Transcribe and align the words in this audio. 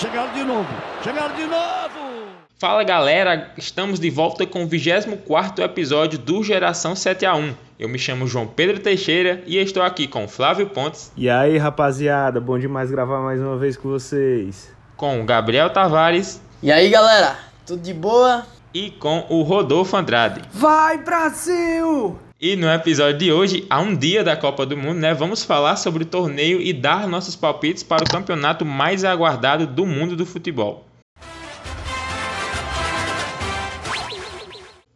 Chegaram 0.00 0.32
de 0.32 0.44
novo. 0.44 0.68
Chegaram 1.04 1.36
de 1.36 1.44
novo. 1.44 2.30
Fala 2.58 2.82
galera, 2.82 3.52
estamos 3.58 4.00
de 4.00 4.08
volta 4.08 4.46
com 4.46 4.64
o 4.64 4.66
24 4.66 5.62
episódio 5.62 6.18
do 6.18 6.42
Geração 6.42 6.96
7 6.96 7.26
a 7.26 7.34
1. 7.34 7.54
Eu 7.78 7.86
me 7.86 7.98
chamo 7.98 8.26
João 8.26 8.46
Pedro 8.46 8.80
Teixeira 8.80 9.42
e 9.46 9.58
estou 9.58 9.82
aqui 9.82 10.06
com 10.06 10.26
Flávio 10.26 10.70
Pontes. 10.70 11.12
E 11.14 11.28
aí 11.28 11.58
rapaziada, 11.58 12.40
bom 12.40 12.58
demais 12.58 12.90
gravar 12.90 13.20
mais 13.20 13.42
uma 13.42 13.58
vez 13.58 13.76
com 13.76 13.90
vocês. 13.90 14.74
Com 14.96 15.20
o 15.20 15.24
Gabriel 15.26 15.68
Tavares. 15.68 16.40
E 16.62 16.72
aí 16.72 16.88
galera, 16.88 17.36
tudo 17.66 17.82
de 17.82 17.92
boa? 17.92 18.46
E 18.72 18.90
com 18.92 19.26
o 19.28 19.42
Rodolfo 19.42 19.98
Andrade. 19.98 20.40
Vai 20.50 20.96
Brasil! 20.96 22.18
E 22.42 22.56
no 22.56 22.72
episódio 22.72 23.18
de 23.18 23.30
hoje, 23.30 23.66
a 23.68 23.82
um 23.82 23.94
dia 23.94 24.24
da 24.24 24.34
Copa 24.34 24.64
do 24.64 24.74
Mundo, 24.74 24.98
né, 24.98 25.12
vamos 25.12 25.44
falar 25.44 25.76
sobre 25.76 26.04
o 26.04 26.06
torneio 26.06 26.58
e 26.58 26.72
dar 26.72 27.06
nossos 27.06 27.36
palpites 27.36 27.82
para 27.82 28.02
o 28.02 28.10
campeonato 28.10 28.64
mais 28.64 29.04
aguardado 29.04 29.66
do 29.66 29.84
mundo 29.84 30.16
do 30.16 30.24
futebol. 30.24 30.86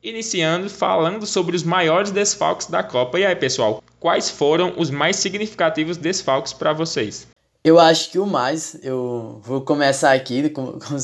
Iniciando 0.02 0.70
falando 0.70 1.26
sobre 1.26 1.54
os 1.54 1.62
maiores 1.62 2.10
desfalques 2.10 2.66
da 2.66 2.82
Copa. 2.82 3.18
E 3.18 3.26
aí, 3.26 3.36
pessoal, 3.36 3.84
quais 4.00 4.30
foram 4.30 4.72
os 4.78 4.88
mais 4.88 5.16
significativos 5.16 5.98
desfalques 5.98 6.54
para 6.54 6.72
vocês? 6.72 7.28
Eu 7.62 7.78
acho 7.78 8.10
que 8.10 8.18
o 8.18 8.24
mais, 8.24 8.78
eu 8.82 9.38
vou 9.44 9.60
começar 9.60 10.14
aqui 10.14 10.48
com, 10.48 10.78
com, 10.78 10.96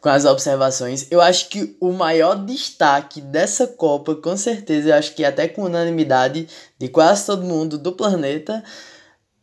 com, 0.00 0.08
as 0.08 0.24
observações. 0.24 1.06
Eu 1.10 1.20
acho 1.20 1.48
que 1.48 1.76
o 1.80 1.92
maior 1.92 2.34
destaque 2.44 3.20
dessa 3.20 3.66
Copa, 3.66 4.14
com 4.14 4.36
certeza, 4.36 4.90
eu 4.90 4.94
acho 4.94 5.14
que 5.14 5.24
até 5.24 5.48
com 5.48 5.62
unanimidade 5.62 6.48
de 6.78 6.88
quase 6.88 7.26
todo 7.26 7.42
mundo 7.42 7.78
do 7.78 7.92
planeta, 7.92 8.62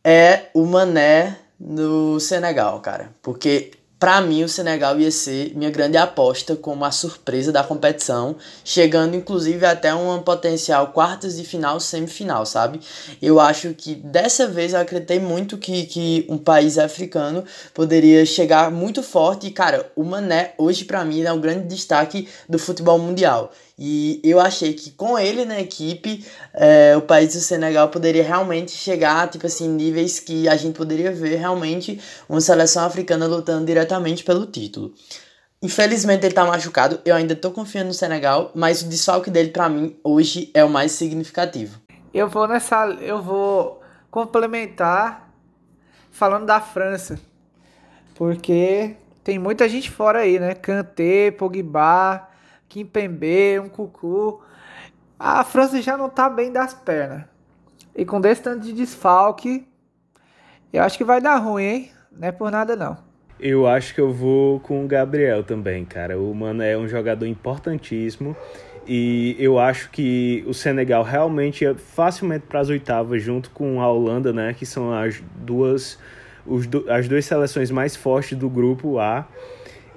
é 0.04 0.50
o 0.54 0.66
Mané 0.66 1.38
no 1.60 2.20
Senegal, 2.20 2.80
cara. 2.82 3.14
Porque 3.22 3.72
para 4.00 4.22
mim, 4.22 4.44
o 4.44 4.50
Senegal 4.50 5.00
ia 5.00 5.10
ser 5.10 5.56
minha 5.56 5.72
grande 5.72 5.98
aposta 5.98 6.56
como 6.56 6.86
a 6.86 6.92
surpresa 6.92 7.52
da 7.52 7.64
competição, 7.64 8.36
chegando 8.64 9.16
inclusive 9.16 9.66
até 9.66 9.92
uma 9.94 10.20
potencial 10.22 10.88
quartas 10.88 11.36
de 11.36 11.44
final, 11.44 11.80
semifinal, 11.80 12.46
sabe? 12.46 12.80
Eu 13.20 13.40
acho 13.40 13.74
que 13.74 13.96
dessa 13.96 14.48
vez 14.48 14.74
eu 14.74 14.80
acreditei 14.80 15.20
muito 15.20 15.58
que, 15.58 15.88
que 15.88 16.28
um 16.30 16.38
país 16.38 16.78
africano 16.78 17.44
poderia 17.74 18.24
chegar 18.24 18.70
muito 18.70 19.02
forte. 19.02 19.48
E, 19.48 19.52
cara, 19.52 19.92
o 19.96 20.04
Mané, 20.04 20.54
hoje 20.60 20.86
para 20.86 21.04
mim, 21.04 21.24
é 21.24 21.34
um 21.34 21.42
grande 21.42 21.68
destaque 21.68 22.28
do 22.48 22.60
futebol 22.60 23.00
mundial. 23.00 23.52
E 23.78 24.20
eu 24.24 24.40
achei 24.40 24.74
que 24.74 24.90
com 24.90 25.20
ele 25.20 25.46
na 25.46 25.60
equipe, 25.60 26.26
é, 26.54 26.98
o 26.98 27.02
país 27.02 27.34
do 27.34 27.40
Senegal 27.40 27.90
poderia 27.90 28.24
realmente 28.24 28.72
chegar, 28.72 29.30
tipo 29.30 29.46
assim, 29.46 29.70
níveis 29.70 30.20
que 30.20 30.48
a 30.48 30.56
gente 30.56 30.76
poderia 30.76 31.12
ver 31.12 31.36
realmente 31.36 32.02
uma 32.28 32.42
seleção 32.42 32.84
africana 32.86 33.28
lutando 33.28 33.66
diretamente 33.66 34.24
pelo 34.24 34.48
título. 34.48 34.94
Infelizmente 35.62 36.26
ele 36.26 36.34
tá 36.34 36.46
machucado, 36.46 37.00
eu 37.06 37.16
ainda 37.16 37.36
tô 37.36 37.52
confiando 37.52 37.88
no 37.88 37.94
Senegal, 37.94 38.52
mas 38.56 38.82
o 38.82 38.90
desfalque 38.90 39.30
dele 39.30 39.50
para 39.50 39.70
mim 39.70 39.96
hoje 40.04 40.50
é 40.54 40.64
o 40.64 40.70
mais 40.70 40.92
significativo. 40.94 41.80
Eu 42.14 42.28
vou 42.28 42.48
nessa, 42.48 42.86
eu 43.02 43.22
vou 43.22 43.82
complementar 44.10 45.32
falando 46.12 46.48
da 46.48 46.60
França. 46.60 47.20
Porque 48.16 48.96
tem 49.24 49.38
muita 49.38 49.70
gente 49.70 49.92
fora 49.92 50.20
aí, 50.20 50.40
né? 50.40 50.56
Kanté, 50.56 51.30
Pogba, 51.30 52.28
Kimpembe, 52.68 53.60
um 53.60 53.70
Cucu. 53.70 54.42
A 55.20 55.44
França 55.44 55.82
já 55.82 55.98
não 55.98 56.10
tá 56.10 56.30
bem 56.30 56.52
das 56.52 56.74
pernas. 56.74 57.24
E 57.96 58.06
com 58.06 58.22
desse 58.22 58.44
tanto 58.44 58.66
de 58.66 58.74
desfalque, 58.74 59.68
eu 60.72 60.84
acho 60.84 60.98
que 60.98 61.04
vai 61.04 61.20
dar 61.20 61.38
ruim, 61.38 61.64
hein? 61.64 61.92
Não 62.12 62.28
é 62.28 62.32
por 62.32 62.52
nada 62.52 62.76
não. 62.76 62.98
Eu 63.40 63.68
acho 63.68 63.94
que 63.94 64.02
eu 64.02 64.12
vou 64.12 64.60
com 64.60 64.84
o 64.84 64.88
Gabriel 64.88 65.44
também, 65.44 65.86
cara. 65.86 66.20
O 66.20 66.34
Mano 66.34 66.64
é 66.64 66.78
um 66.78 66.88
jogador 66.88 67.26
importantíssimo. 67.26 68.36
E 68.88 69.36
eu 69.38 69.60
acho 69.60 69.92
que 69.92 70.44
o 70.48 70.54
Senegal 70.54 71.04
realmente 71.04 71.66
é 71.66 71.74
facilmente 71.74 72.46
para 72.48 72.60
as 72.60 72.70
oitavas, 72.70 73.22
junto 73.22 73.50
com 73.52 73.82
a 73.82 73.92
Holanda, 73.92 74.32
né? 74.32 74.54
Que 74.54 74.66
são 74.66 74.94
as 74.94 75.22
duas, 75.36 76.00
os, 76.46 76.68
as 76.90 77.08
duas 77.08 77.26
seleções 77.26 77.70
mais 77.70 77.96
fortes 77.96 78.38
do 78.38 78.50
grupo 78.50 78.98
A 78.98 79.28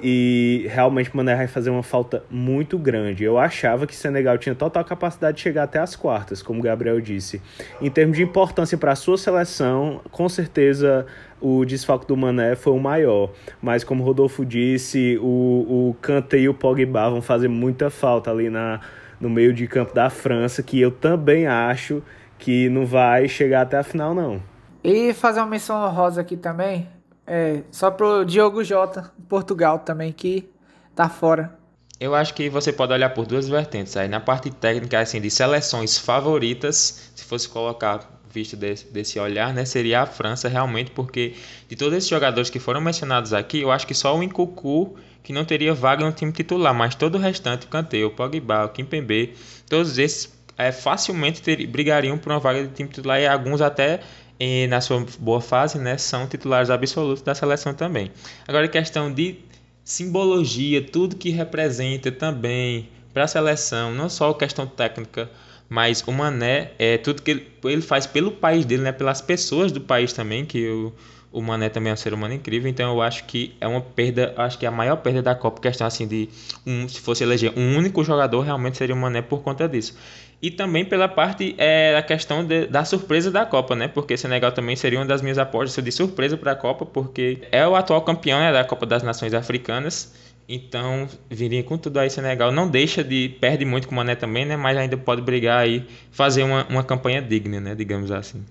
e 0.03 0.66
realmente 0.71 1.15
Mané 1.15 1.34
vai 1.34 1.47
fazer 1.47 1.71
uma 1.71 1.83
falta 1.83 2.25
muito 2.31 2.78
grande. 2.78 3.25
Eu 3.25 3.38
achava 3.38 3.87
que 3.87 3.94
Senegal 3.94 4.38
tinha 4.38 4.55
total 4.55 4.84
capacidade 4.84 5.37
de 5.37 5.43
chegar 5.43 5.65
até 5.65 5.78
as 5.78 5.94
quartas, 5.94 6.43
como 6.43 6.61
o 6.61 6.62
Gabriel 6.62 7.00
disse. 7.00 7.41
Em 7.81 7.91
termos 7.91 8.16
de 8.16 8.22
importância 8.22 8.77
para 8.78 8.93
a 8.93 8.97
sua 8.97 9.19
seleção, 9.19 10.00
com 10.11 10.28
certeza 10.28 11.06
o 11.41 11.65
desfalque 11.65 12.06
do 12.06 12.16
Mané 12.16 12.55
foi 12.55 12.72
o 12.72 12.78
maior. 12.78 13.31
Mas 13.61 13.84
como 13.84 14.03
o 14.03 14.06
Rodolfo 14.06 14.44
disse, 14.44 15.19
o, 15.21 15.91
o 15.91 15.97
Kanté 16.00 16.38
e 16.38 16.49
o 16.49 16.55
Pogba 16.55 17.11
vão 17.11 17.22
fazer 17.22 17.49
muita 17.49 17.91
falta 17.91 18.31
ali 18.31 18.50
na, 18.50 18.81
no 19.21 19.28
meio 19.28 19.53
de 19.53 19.67
campo 19.67 19.94
da 19.94 20.09
França, 20.11 20.62
que 20.62 20.81
eu 20.81 20.91
também 20.91 21.47
acho 21.47 22.03
que 22.38 22.69
não 22.69 22.87
vai 22.87 23.28
chegar 23.28 23.62
até 23.62 23.78
a 23.78 23.82
final, 23.82 24.15
não. 24.15 24.43
E 24.82 25.12
fazer 25.12 25.41
uma 25.41 25.47
menção 25.47 25.77
honrosa 25.77 26.22
aqui 26.22 26.37
também, 26.37 26.88
é, 27.26 27.62
só 27.70 27.91
pro 27.91 28.25
Diogo 28.25 28.62
Jota, 28.64 29.12
Portugal 29.28 29.81
também, 29.81 30.12
que 30.12 30.48
tá 30.94 31.08
fora. 31.08 31.58
Eu 31.98 32.14
acho 32.14 32.32
que 32.32 32.48
você 32.48 32.72
pode 32.72 32.92
olhar 32.92 33.10
por 33.10 33.26
duas 33.26 33.48
vertentes 33.48 33.97
aí. 33.97 34.08
Na 34.08 34.20
parte 34.20 34.50
técnica, 34.50 34.98
assim, 35.00 35.20
de 35.20 35.31
seleções 35.31 35.98
favoritas, 35.98 37.10
se 37.14 37.25
fosse 37.25 37.48
colocar 37.48 38.20
visto 38.32 38.56
desse, 38.56 38.86
desse 38.86 39.19
olhar, 39.19 39.53
né, 39.53 39.64
seria 39.64 40.03
a 40.03 40.06
França 40.06 40.48
realmente, 40.48 40.92
porque 40.92 41.34
de 41.69 41.76
todos 41.76 41.94
esses 41.94 42.08
jogadores 42.08 42.48
que 42.48 42.58
foram 42.58 42.81
mencionados 42.81 43.32
aqui, 43.32 43.60
eu 43.60 43.70
acho 43.70 43.87
que 43.87 43.94
só 43.94 44.16
o 44.16 44.22
Nkunku 44.22 44.97
que 45.22 45.32
não 45.32 45.44
teria 45.44 45.75
vaga 45.75 46.04
no 46.04 46.12
time 46.12 46.32
titular, 46.32 46.75
mas 46.75 46.94
todo 46.94 47.16
o 47.16 47.19
restante, 47.19 47.66
o 47.66 47.69
Kanté, 47.69 48.04
o 48.04 48.10
Pogba, 48.10 48.64
o 48.64 48.69
Kimpembe, 48.70 49.34
todos 49.69 49.98
esses 49.98 50.32
é, 50.56 50.72
facilmente 50.72 51.42
ter, 51.42 51.66
brigariam 51.66 52.19
por 52.19 52.32
uma 52.32 52.38
vaga 52.38 52.66
de 52.66 52.75
time 52.75 52.88
titular 52.88 53.20
e 53.20 53.26
alguns 53.26 53.60
até 53.60 54.00
e 54.41 54.67
na 54.69 54.81
sua 54.81 55.05
boa 55.19 55.41
fase, 55.43 55.78
né, 55.78 55.99
são 55.99 56.27
titulares 56.27 56.71
absolutos 56.71 57.23
da 57.23 57.34
seleção 57.34 57.75
também. 57.75 58.11
Agora, 58.49 58.67
questão 58.67 59.12
de 59.12 59.37
simbologia, 59.84 60.81
tudo 60.81 61.15
que 61.15 61.28
representa 61.28 62.11
também 62.11 62.89
para 63.12 63.25
a 63.25 63.29
seleção, 63.29 63.93
não 63.93 64.09
só 64.09 64.31
a 64.31 64.34
questão 64.34 64.67
técnica, 64.67 65.31
mas 65.69 66.03
o 66.06 66.12
Mané 66.12 66.71
é 66.79 66.97
tudo 66.97 67.21
que 67.21 67.33
ele, 67.33 67.47
ele, 67.65 67.83
faz 67.83 68.06
pelo 68.06 68.33
país 68.33 68.65
dele, 68.65 68.83
né, 68.83 68.93
pelas 68.93 69.21
pessoas 69.21 69.71
do 69.71 69.81
país 69.81 70.15
também, 70.15 70.47
que 70.47 70.67
o, 70.69 70.93
o 71.31 71.43
Mané 71.43 71.69
também 71.69 71.91
é 71.91 71.93
um 71.93 71.97
ser 71.97 72.15
humano 72.15 72.33
incrível, 72.33 72.71
então 72.71 72.95
eu 72.95 73.03
acho 73.03 73.25
que 73.25 73.55
é 73.61 73.69
uma 73.69 73.83
perda, 73.83 74.33
acho 74.39 74.59
que 74.59 74.65
é 74.65 74.69
a 74.71 74.73
maior 74.73 74.97
perda 74.97 75.21
da 75.21 75.34
Copa, 75.34 75.61
questão 75.61 75.87
assim 75.87 76.06
de 76.06 76.31
um, 76.67 76.89
se 76.89 76.99
fosse 76.99 77.23
eleger 77.23 77.53
um 77.55 77.77
único 77.77 78.03
jogador, 78.03 78.41
realmente 78.41 78.79
seria 78.79 78.95
o 78.95 78.99
Mané 78.99 79.21
por 79.21 79.43
conta 79.43 79.69
disso 79.69 79.95
e 80.43 80.51
também 80.51 80.84
pela 80.84 81.06
parte 81.06 81.55
é, 81.59 81.93
da 81.93 82.03
questão 82.03 82.45
de, 82.45 82.67
da 82.67 82.84
surpresa 82.84 83.31
da 83.31 83.45
Copa, 83.45 83.77
né? 83.77 83.89
Porque 83.89 84.17
Senegal 84.17 84.53
também 84.53 84.75
seria 84.75 84.99
uma 84.99 85.05
das 85.05 85.21
minhas 85.21 85.39
apostas 85.39 85.84
de 85.84 85.93
surpresa 85.93 86.37
para 86.37 86.53
a 86.53 86.56
Copa, 86.56 86.87
porque 86.87 87.47
é 87.53 87.67
o 87.67 87.77
atual 87.77 88.01
campeão 88.03 88.39
né, 88.39 88.53
da 88.53 88.65
Copa 88.65 88.87
das 88.87 89.03
Nações 89.03 89.34
Africanas. 89.34 90.15
Então, 90.49 91.06
viria 91.29 91.62
com 91.62 91.77
tudo 91.77 92.00
aí 92.00 92.09
Senegal. 92.09 92.50
Não 92.50 92.69
deixa 92.69 93.05
de. 93.05 93.37
Perde 93.41 93.65
muito 93.65 93.87
com 93.87 93.93
o 93.95 93.97
Mané 93.97 94.15
também, 94.15 94.45
né? 94.45 94.56
Mas 94.56 94.77
ainda 94.77 94.97
pode 94.97 95.21
brigar 95.21 95.59
aí, 95.59 95.87
fazer 96.11 96.43
uma, 96.43 96.67
uma 96.69 96.83
campanha 96.83 97.21
digna, 97.21 97.61
né? 97.61 97.75
Digamos 97.75 98.11
assim. 98.11 98.45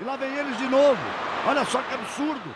E 0.00 0.04
lá 0.04 0.16
vem 0.16 0.36
eles 0.36 0.58
de 0.58 0.66
novo. 0.66 1.00
Olha 1.46 1.64
só 1.64 1.80
que 1.80 1.94
absurdo. 1.94 2.54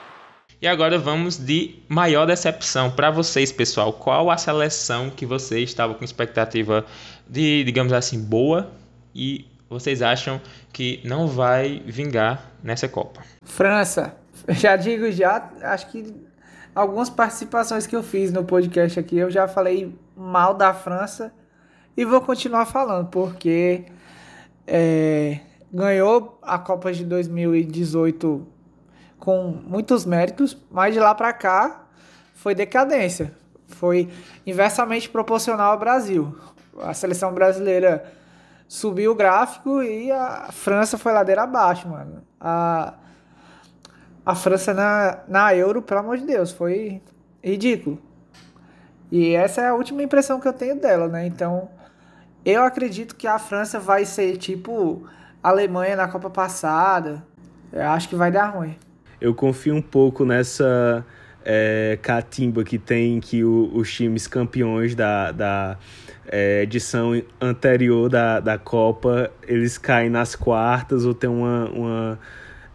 E 0.61 0.67
agora 0.67 0.99
vamos 0.99 1.39
de 1.39 1.77
maior 1.89 2.27
decepção 2.27 2.91
para 2.91 3.11
vocês, 3.11 3.51
pessoal. 3.51 3.93
Qual 3.95 4.31
a 4.31 4.37
seleção 4.37 5.09
que 5.09 5.25
vocês 5.25 5.71
estavam 5.71 5.95
com 5.95 6.05
expectativa 6.05 6.85
de, 7.27 7.65
digamos 7.65 7.95
assim, 7.95 8.23
boa 8.23 8.71
e 9.15 9.47
vocês 9.69 10.03
acham 10.03 10.41
que 10.73 11.01
não 11.05 11.29
vai 11.29 11.83
vingar 11.87 12.51
nessa 12.63 12.89
Copa? 12.89 13.23
França. 13.43 14.17
Já 14.49 14.75
digo 14.75 15.11
já, 15.13 15.51
acho 15.63 15.89
que 15.89 16.15
algumas 16.75 17.11
participações 17.11 17.87
que 17.87 17.95
eu 17.95 18.03
fiz 18.03 18.33
no 18.33 18.43
podcast 18.43 18.99
aqui, 18.99 19.19
eu 19.19 19.31
já 19.31 19.47
falei 19.47 19.95
mal 20.17 20.55
da 20.55 20.73
França 20.73 21.33
e 21.97 22.05
vou 22.05 22.21
continuar 22.21 22.65
falando, 22.65 23.09
porque 23.09 23.85
é, 24.67 25.41
ganhou 25.73 26.39
a 26.43 26.59
Copa 26.59 26.93
de 26.93 27.05
2018 27.05 28.47
com 29.19 29.59
muitos 29.67 30.07
méritos, 30.07 30.57
mas 30.71 30.95
de 30.95 31.01
lá 31.01 31.15
para 31.15 31.33
cá 31.33 31.85
foi 32.35 32.55
decadência. 32.55 33.33
Foi 33.69 34.09
inversamente 34.47 35.09
proporcional 35.09 35.73
ao 35.73 35.79
Brasil. 35.79 36.35
A 36.83 36.95
seleção 36.95 37.33
brasileira 37.33 38.11
subiu 38.71 39.11
o 39.11 39.15
gráfico 39.17 39.83
e 39.83 40.13
a 40.13 40.49
França 40.53 40.97
foi 40.97 41.13
ladeira 41.13 41.43
abaixo, 41.43 41.89
mano. 41.89 42.23
A, 42.41 42.95
a 44.25 44.35
França 44.37 44.73
na, 44.73 45.19
na 45.27 45.53
Euro, 45.57 45.83
pelo 45.83 45.99
amor 45.99 46.19
de 46.19 46.25
Deus, 46.25 46.53
foi 46.53 47.03
ridículo. 47.43 48.01
E 49.11 49.35
essa 49.35 49.61
é 49.61 49.69
a 49.69 49.75
última 49.75 50.05
impressão 50.05 50.39
que 50.39 50.47
eu 50.47 50.53
tenho 50.53 50.81
dela, 50.81 51.09
né? 51.09 51.27
Então, 51.27 51.69
eu 52.45 52.63
acredito 52.63 53.17
que 53.17 53.27
a 53.27 53.41
França 53.41 53.81
vai 53.81 54.05
ser 54.05 54.37
tipo 54.37 55.03
a 55.43 55.49
Alemanha 55.49 55.97
na 55.97 56.07
Copa 56.07 56.31
passada. 56.31 57.25
Eu 57.73 57.89
acho 57.89 58.09
que 58.09 58.15
vai 58.15 58.31
dar 58.31 58.51
ruim. 58.51 58.79
Eu 59.21 59.35
confio 59.35 59.75
um 59.75 59.83
pouco 59.83 60.25
nessa 60.25 61.05
é, 61.45 61.99
catimba 62.03 62.65
que 62.65 62.79
tem 62.79 63.21
que 63.21 63.45
o, 63.45 63.71
os 63.75 63.93
times 63.93 64.27
campeões 64.27 64.95
da, 64.95 65.33
da 65.33 65.79
é, 66.27 66.63
edição 66.63 67.21
anterior 67.41 68.09
da, 68.09 68.41
da 68.41 68.59
Copa 68.59 69.31
eles 69.47 69.79
caem 69.79 70.11
nas 70.11 70.35
quartas 70.35 71.05
ou 71.05 71.15
tem 71.15 71.31
uma, 71.31 71.69
uma 71.71 72.19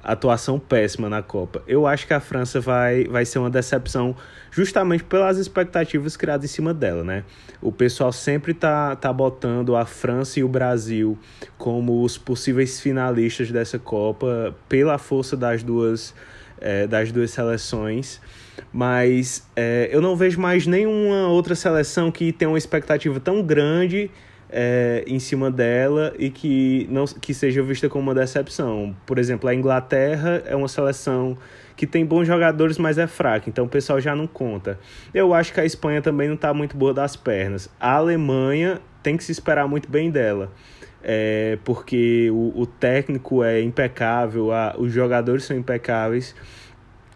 atuação 0.03 0.59
péssima 0.59 1.09
na 1.09 1.23
Copa. 1.23 1.63
Eu 1.67 1.87
acho 1.87 2.05
que 2.05 2.13
a 2.13 2.19
França 2.19 2.59
vai, 2.59 3.05
vai 3.05 3.25
ser 3.25 3.39
uma 3.39 3.49
decepção 3.49 4.15
justamente 4.51 5.03
pelas 5.03 5.37
expectativas 5.37 6.15
criadas 6.15 6.49
em 6.49 6.53
cima 6.53 6.73
dela, 6.73 7.03
né? 7.03 7.23
O 7.59 7.71
pessoal 7.71 8.11
sempre 8.11 8.53
tá, 8.53 8.95
tá 8.95 9.11
botando 9.11 9.75
a 9.75 9.85
França 9.85 10.39
e 10.39 10.43
o 10.43 10.47
Brasil 10.47 11.17
como 11.57 12.03
os 12.03 12.17
possíveis 12.17 12.79
finalistas 12.79 13.51
dessa 13.51 13.79
Copa 13.79 14.55
pela 14.69 14.97
força 14.99 15.35
das 15.35 15.63
duas, 15.63 16.13
é, 16.61 16.85
das 16.85 17.11
duas 17.11 17.31
seleções 17.31 18.21
mas 18.71 19.47
é, 19.55 19.89
eu 19.91 20.01
não 20.01 20.15
vejo 20.15 20.39
mais 20.39 20.67
nenhuma 20.67 21.27
outra 21.27 21.55
seleção 21.55 22.11
que 22.11 22.31
tenha 22.31 22.49
uma 22.49 22.57
expectativa 22.57 23.19
tão 23.19 23.41
grande 23.41 24.09
é, 24.49 25.03
em 25.07 25.19
cima 25.19 25.49
dela 25.49 26.13
e 26.17 26.29
que 26.29 26.87
não 26.89 27.05
que 27.05 27.33
seja 27.33 27.61
vista 27.61 27.89
como 27.89 28.03
uma 28.03 28.15
decepção. 28.15 28.95
Por 29.05 29.17
exemplo, 29.17 29.49
a 29.49 29.55
Inglaterra 29.55 30.43
é 30.45 30.55
uma 30.55 30.67
seleção 30.67 31.37
que 31.75 31.85
tem 31.85 32.05
bons 32.05 32.25
jogadores, 32.25 32.77
mas 32.77 32.97
é 32.97 33.05
fraca, 33.05 33.49
então 33.49 33.65
o 33.65 33.69
pessoal 33.69 33.99
já 33.99 34.15
não 34.15 34.27
conta. 34.27 34.79
Eu 35.13 35.33
acho 35.33 35.53
que 35.53 35.59
a 35.59 35.65
Espanha 35.65 36.01
também 36.01 36.27
não 36.27 36.35
está 36.35 36.53
muito 36.53 36.77
boa 36.77 36.93
das 36.93 37.15
pernas. 37.15 37.69
A 37.79 37.95
Alemanha 37.95 38.79
tem 39.03 39.17
que 39.17 39.23
se 39.23 39.31
esperar 39.31 39.67
muito 39.67 39.89
bem 39.89 40.09
dela. 40.09 40.51
É, 41.07 41.59
porque 41.63 42.31
o, 42.31 42.61
o 42.61 42.65
técnico 42.65 43.43
é 43.43 43.61
impecável, 43.61 44.51
a, 44.51 44.73
os 44.75 44.91
jogadores 44.91 45.43
são 45.43 45.55
impecáveis 45.55 46.33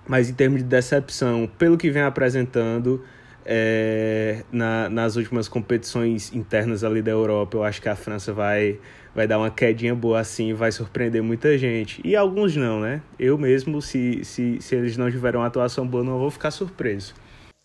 mas 0.10 0.28
em 0.28 0.34
termos 0.34 0.64
de 0.64 0.68
decepção, 0.68 1.48
pelo 1.60 1.78
que 1.78 1.92
vem 1.92 2.02
apresentando 2.02 3.06
é, 3.46 4.44
na, 4.52 4.90
nas 4.90 5.16
últimas 5.16 5.48
competições 5.48 6.34
internas 6.34 6.84
ali 6.84 7.00
da 7.00 7.12
Europa, 7.12 7.58
eu 7.58 7.64
acho 7.64 7.80
que 7.80 7.88
a 7.88 7.96
França 7.96 8.34
vai, 8.34 8.80
vai 9.14 9.28
dar 9.28 9.38
uma 9.38 9.52
quedinha 9.52 9.94
boa 9.94 10.20
assim, 10.20 10.52
vai 10.52 10.72
surpreender 10.72 11.22
muita 11.22 11.56
gente. 11.60 12.02
E 12.04 12.16
alguns 12.16 12.56
não, 12.56 12.80
né? 12.80 13.04
Eu 13.20 13.38
mesmo, 13.38 13.84
se, 13.84 14.26
se, 14.26 14.58
se 14.60 14.76
eles 14.76 14.98
não 14.98 15.12
tiverem 15.12 15.40
uma 15.40 15.46
atuação 15.46 15.86
boa, 15.86 16.04
não 16.04 16.18
vou 16.18 16.32
ficar 16.32 16.50
surpreso. 16.50 17.14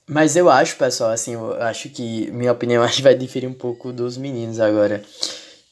Mas 0.07 0.37
eu 0.37 0.51
acho, 0.51 0.77
pessoal, 0.77 1.13
assim, 1.13 1.33
eu 1.33 1.55
acho 1.63 1.89
que 1.89 2.31
minha 2.31 2.53
opinião 2.53 2.83
acho 2.85 2.99
que 2.99 3.03
vai 3.03 3.15
diferir 3.15 3.49
um 3.49 3.55
pouco 3.55 3.91
dos 3.91 4.19
meninos 4.19 4.61
agora 4.61 5.03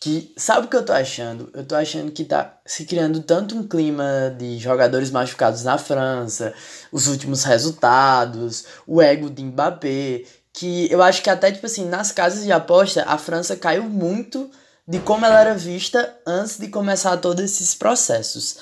que 0.02 0.34
sabe 0.36 0.66
o 0.66 0.68
que 0.68 0.74
eu 0.74 0.84
tô 0.84 0.92
achando? 0.92 1.48
Eu 1.54 1.64
tô 1.64 1.76
achando 1.76 2.10
que 2.10 2.24
tá 2.24 2.58
se 2.66 2.84
criando 2.84 3.22
tanto 3.22 3.56
um 3.56 3.68
clima 3.68 4.34
de 4.36 4.58
jogadores 4.58 5.12
machucados 5.12 5.62
na 5.62 5.78
França, 5.78 6.52
os 6.90 7.06
últimos 7.06 7.44
resultados, 7.44 8.64
o 8.84 9.00
ego 9.00 9.30
de 9.30 9.44
Mbappé, 9.44 10.24
que 10.52 10.90
eu 10.90 11.00
acho 11.00 11.22
que 11.22 11.30
até 11.30 11.52
tipo 11.52 11.66
assim, 11.66 11.88
nas 11.88 12.10
casas 12.10 12.42
de 12.42 12.50
aposta, 12.50 13.04
a 13.06 13.16
França 13.16 13.54
caiu 13.54 13.84
muito 13.84 14.50
de 14.88 14.98
como 14.98 15.24
ela 15.24 15.40
era 15.40 15.54
vista 15.54 16.12
antes 16.26 16.58
de 16.58 16.66
começar 16.66 17.16
todos 17.18 17.44
esses 17.44 17.72
processos. 17.72 18.56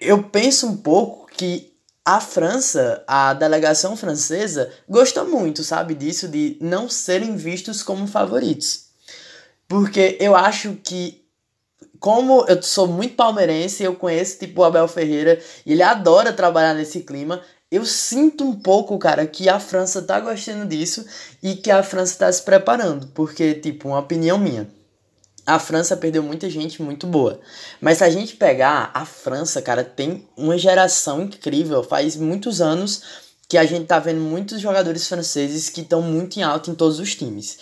Eu 0.00 0.24
penso 0.24 0.66
um 0.66 0.76
pouco 0.76 1.28
que 1.36 1.72
a 2.04 2.20
França, 2.20 3.04
a 3.06 3.32
delegação 3.32 3.96
francesa, 3.96 4.72
gostou 4.88 5.24
muito, 5.24 5.62
sabe, 5.62 5.94
disso 5.94 6.26
de 6.26 6.58
não 6.60 6.88
serem 6.88 7.36
vistos 7.36 7.80
como 7.80 8.08
favoritos. 8.08 8.87
Porque 9.68 10.16
eu 10.18 10.34
acho 10.34 10.78
que, 10.82 11.22
como 12.00 12.44
eu 12.48 12.62
sou 12.62 12.88
muito 12.88 13.14
palmeirense, 13.14 13.84
eu 13.84 13.94
conheço 13.94 14.38
tipo 14.38 14.62
o 14.62 14.64
Abel 14.64 14.88
Ferreira 14.88 15.38
e 15.66 15.72
ele 15.72 15.82
adora 15.82 16.32
trabalhar 16.32 16.74
nesse 16.74 17.00
clima. 17.00 17.42
Eu 17.70 17.84
sinto 17.84 18.44
um 18.44 18.54
pouco, 18.54 18.98
cara, 18.98 19.26
que 19.26 19.46
a 19.46 19.60
França 19.60 20.00
tá 20.00 20.18
gostando 20.18 20.64
disso 20.64 21.04
e 21.42 21.54
que 21.54 21.70
a 21.70 21.82
França 21.82 22.18
tá 22.18 22.32
se 22.32 22.42
preparando. 22.42 23.08
Porque, 23.08 23.54
tipo, 23.54 23.88
uma 23.88 23.98
opinião 23.98 24.38
minha. 24.38 24.66
A 25.44 25.58
França 25.58 25.96
perdeu 25.96 26.22
muita 26.22 26.48
gente 26.48 26.82
muito 26.82 27.06
boa. 27.06 27.38
Mas 27.78 27.98
se 27.98 28.04
a 28.04 28.10
gente 28.10 28.36
pegar 28.36 28.90
a 28.94 29.04
França, 29.04 29.60
cara, 29.60 29.84
tem 29.84 30.26
uma 30.34 30.56
geração 30.56 31.22
incrível. 31.22 31.82
Faz 31.82 32.16
muitos 32.16 32.62
anos 32.62 33.02
que 33.46 33.58
a 33.58 33.66
gente 33.66 33.86
tá 33.86 33.98
vendo 33.98 34.20
muitos 34.20 34.60
jogadores 34.60 35.06
franceses 35.06 35.68
que 35.68 35.82
estão 35.82 36.00
muito 36.00 36.38
em 36.38 36.42
alta 36.42 36.70
em 36.70 36.74
todos 36.74 36.98
os 36.98 37.14
times. 37.14 37.58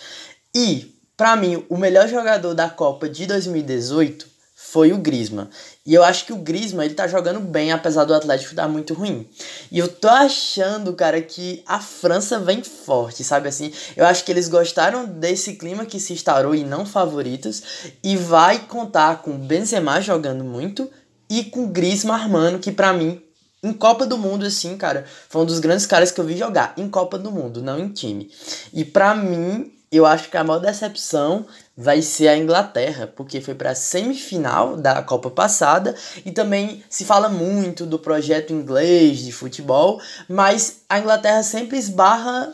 E 0.55 0.96
para 1.17 1.35
mim, 1.35 1.65
o 1.67 1.75
melhor 1.75 2.07
jogador 2.07 2.53
da 2.53 2.69
Copa 2.69 3.09
de 3.09 3.25
2018 3.25 4.37
foi 4.55 4.93
o 4.93 4.97
Griezmann. 4.97 5.49
E 5.83 5.93
eu 5.93 6.03
acho 6.03 6.25
que 6.25 6.33
o 6.33 6.37
Griezmann, 6.37 6.85
ele 6.85 6.93
tá 6.93 7.07
jogando 7.07 7.39
bem, 7.39 7.71
apesar 7.71 8.03
do 8.03 8.13
Atlético 8.13 8.51
estar 8.51 8.67
muito 8.67 8.93
ruim. 8.93 9.27
E 9.71 9.79
eu 9.79 9.87
tô 9.87 10.07
achando, 10.07 10.93
cara, 10.93 11.19
que 11.21 11.63
a 11.65 11.79
França 11.79 12.37
vem 12.37 12.61
forte, 12.61 13.23
sabe 13.23 13.49
assim? 13.49 13.73
Eu 13.95 14.05
acho 14.05 14.23
que 14.23 14.31
eles 14.31 14.47
gostaram 14.47 15.05
desse 15.05 15.55
clima 15.55 15.85
que 15.85 15.99
se 15.99 16.13
instaurou 16.13 16.53
e 16.53 16.63
não 16.63 16.85
favoritos. 16.85 17.63
E 18.03 18.15
vai 18.15 18.59
contar 18.59 19.21
com 19.23 19.37
Benzema 19.37 19.99
jogando 20.01 20.43
muito 20.43 20.89
e 21.29 21.45
com 21.45 21.71
Griezmann 21.71 22.15
armando, 22.15 22.59
que 22.59 22.71
para 22.71 22.93
mim 22.93 23.21
em 23.63 23.73
Copa 23.73 24.05
do 24.05 24.17
Mundo, 24.17 24.45
assim, 24.45 24.77
cara, 24.77 25.05
foi 25.27 25.41
um 25.41 25.45
dos 25.45 25.59
grandes 25.59 25.85
caras 25.85 26.11
que 26.11 26.21
eu 26.21 26.25
vi 26.25 26.37
jogar. 26.37 26.73
Em 26.77 26.87
Copa 26.87 27.17
do 27.17 27.31
Mundo, 27.31 27.61
não 27.61 27.79
em 27.79 27.89
time. 27.89 28.29
E 28.71 28.85
para 28.85 29.15
mim, 29.15 29.71
eu 29.91 30.05
acho 30.05 30.29
que 30.29 30.37
a 30.37 30.43
maior 30.43 30.59
decepção 30.59 31.45
vai 31.75 32.01
ser 32.01 32.27
a 32.27 32.37
Inglaterra, 32.37 33.07
porque 33.07 33.39
foi 33.39 33.55
para 33.55 33.71
a 33.71 33.75
semifinal 33.75 34.75
da 34.75 35.01
Copa 35.01 35.29
passada 35.29 35.95
e 36.25 36.31
também 36.31 36.83
se 36.89 37.05
fala 37.05 37.29
muito 37.29 37.85
do 37.85 37.99
projeto 37.99 38.51
inglês 38.51 39.19
de 39.19 39.31
futebol, 39.31 40.01
mas 40.27 40.81
a 40.89 40.99
Inglaterra 40.99 41.43
sempre 41.43 41.77
esbarra 41.77 42.53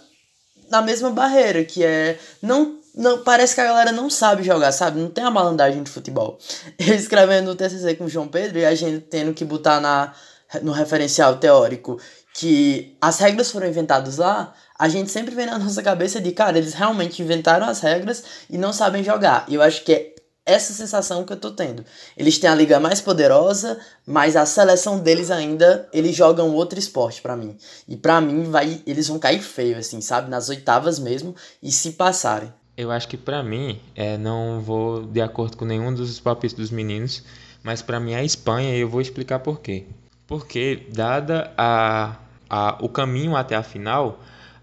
na 0.70 0.82
mesma 0.82 1.10
barreira, 1.10 1.64
que 1.64 1.84
é 1.84 2.20
não 2.42 2.82
não, 2.96 3.24
parece 3.24 3.56
que 3.56 3.62
a 3.62 3.66
galera 3.66 3.92
não 3.92 4.08
sabe 4.08 4.44
jogar, 4.44 4.72
sabe? 4.72 5.00
Não 5.00 5.10
tem 5.10 5.24
a 5.24 5.32
malandragem 5.32 5.82
de 5.82 5.90
futebol. 5.90 6.38
Eu 6.78 6.94
escrevendo 6.94 7.50
o 7.50 7.56
TCC 7.56 7.96
com 7.96 8.06
o 8.06 8.10
João 8.10 8.28
Pedro 8.28 8.60
e 8.60 8.66
a 8.66 8.76
gente 8.76 9.00
tendo 9.00 9.34
que 9.34 9.44
botar 9.44 9.80
na, 9.80 10.14
no 10.62 10.72
referencial 10.72 11.38
teórico 11.38 12.00
que 12.34 12.98
as 13.00 13.20
regras 13.20 13.52
foram 13.52 13.68
inventadas 13.68 14.18
lá, 14.18 14.54
a 14.78 14.90
gente 14.90 15.12
sempre 15.12 15.36
vem 15.36 15.46
na 15.46 15.60
nossa 15.60 15.84
cabeça 15.84 16.20
de, 16.20 16.32
cara, 16.32 16.58
eles 16.58 16.74
realmente 16.74 17.22
inventaram 17.22 17.68
as 17.68 17.80
regras 17.80 18.24
e 18.50 18.58
não 18.58 18.74
sabem 18.74 19.04
jogar. 19.04 19.46
E 19.48 19.56
eu 19.56 19.62
acho 19.62 19.84
que 19.84 19.94
é 19.94 20.14
essa 20.46 20.74
sensação 20.74 21.24
que 21.24 21.32
eu 21.32 21.40
tô 21.40 21.52
tendo. 21.52 21.86
Eles 22.18 22.38
têm 22.38 22.50
a 22.50 22.56
liga 22.56 22.80
mais 22.80 23.00
poderosa, 23.00 23.80
mas 24.06 24.36
a 24.36 24.46
seleção 24.46 25.00
deles 25.00 25.32
ainda, 25.32 25.88
eles 25.94 26.16
jogam 26.16 26.54
outro 26.54 26.78
esporte 26.78 27.22
para 27.22 27.38
mim. 27.38 27.56
E 27.88 27.96
para 27.96 28.20
mim 28.20 28.44
vai, 28.44 28.82
eles 28.86 29.08
vão 29.08 29.20
cair 29.20 29.42
feio 29.42 29.78
assim, 29.78 30.02
sabe, 30.02 30.30
nas 30.30 30.50
oitavas 30.50 31.00
mesmo 31.00 31.36
e 31.62 31.72
se 31.72 31.92
passarem. 31.92 32.52
Eu 32.76 32.92
acho 32.92 33.08
que 33.08 33.16
para 33.16 33.44
mim, 33.44 33.80
é, 33.96 34.18
não 34.18 34.60
vou 34.60 35.06
de 35.06 35.22
acordo 35.22 35.56
com 35.56 35.64
nenhum 35.64 35.94
dos 35.94 36.20
palpites 36.20 36.58
dos 36.58 36.72
meninos, 36.72 37.24
mas 37.62 37.82
para 37.82 38.00
mim 38.00 38.16
a 38.16 38.24
Espanha, 38.24 38.76
eu 38.76 38.90
vou 38.90 39.00
explicar 39.00 39.40
por 39.40 39.62
quê. 39.62 39.86
Porque 40.28 40.88
dada 40.92 41.54
a, 41.58 42.18
a 42.54 42.78
o 42.80 42.88
caminho 42.88 43.36
até 43.36 43.56
a 43.56 43.64
final, 43.64 44.20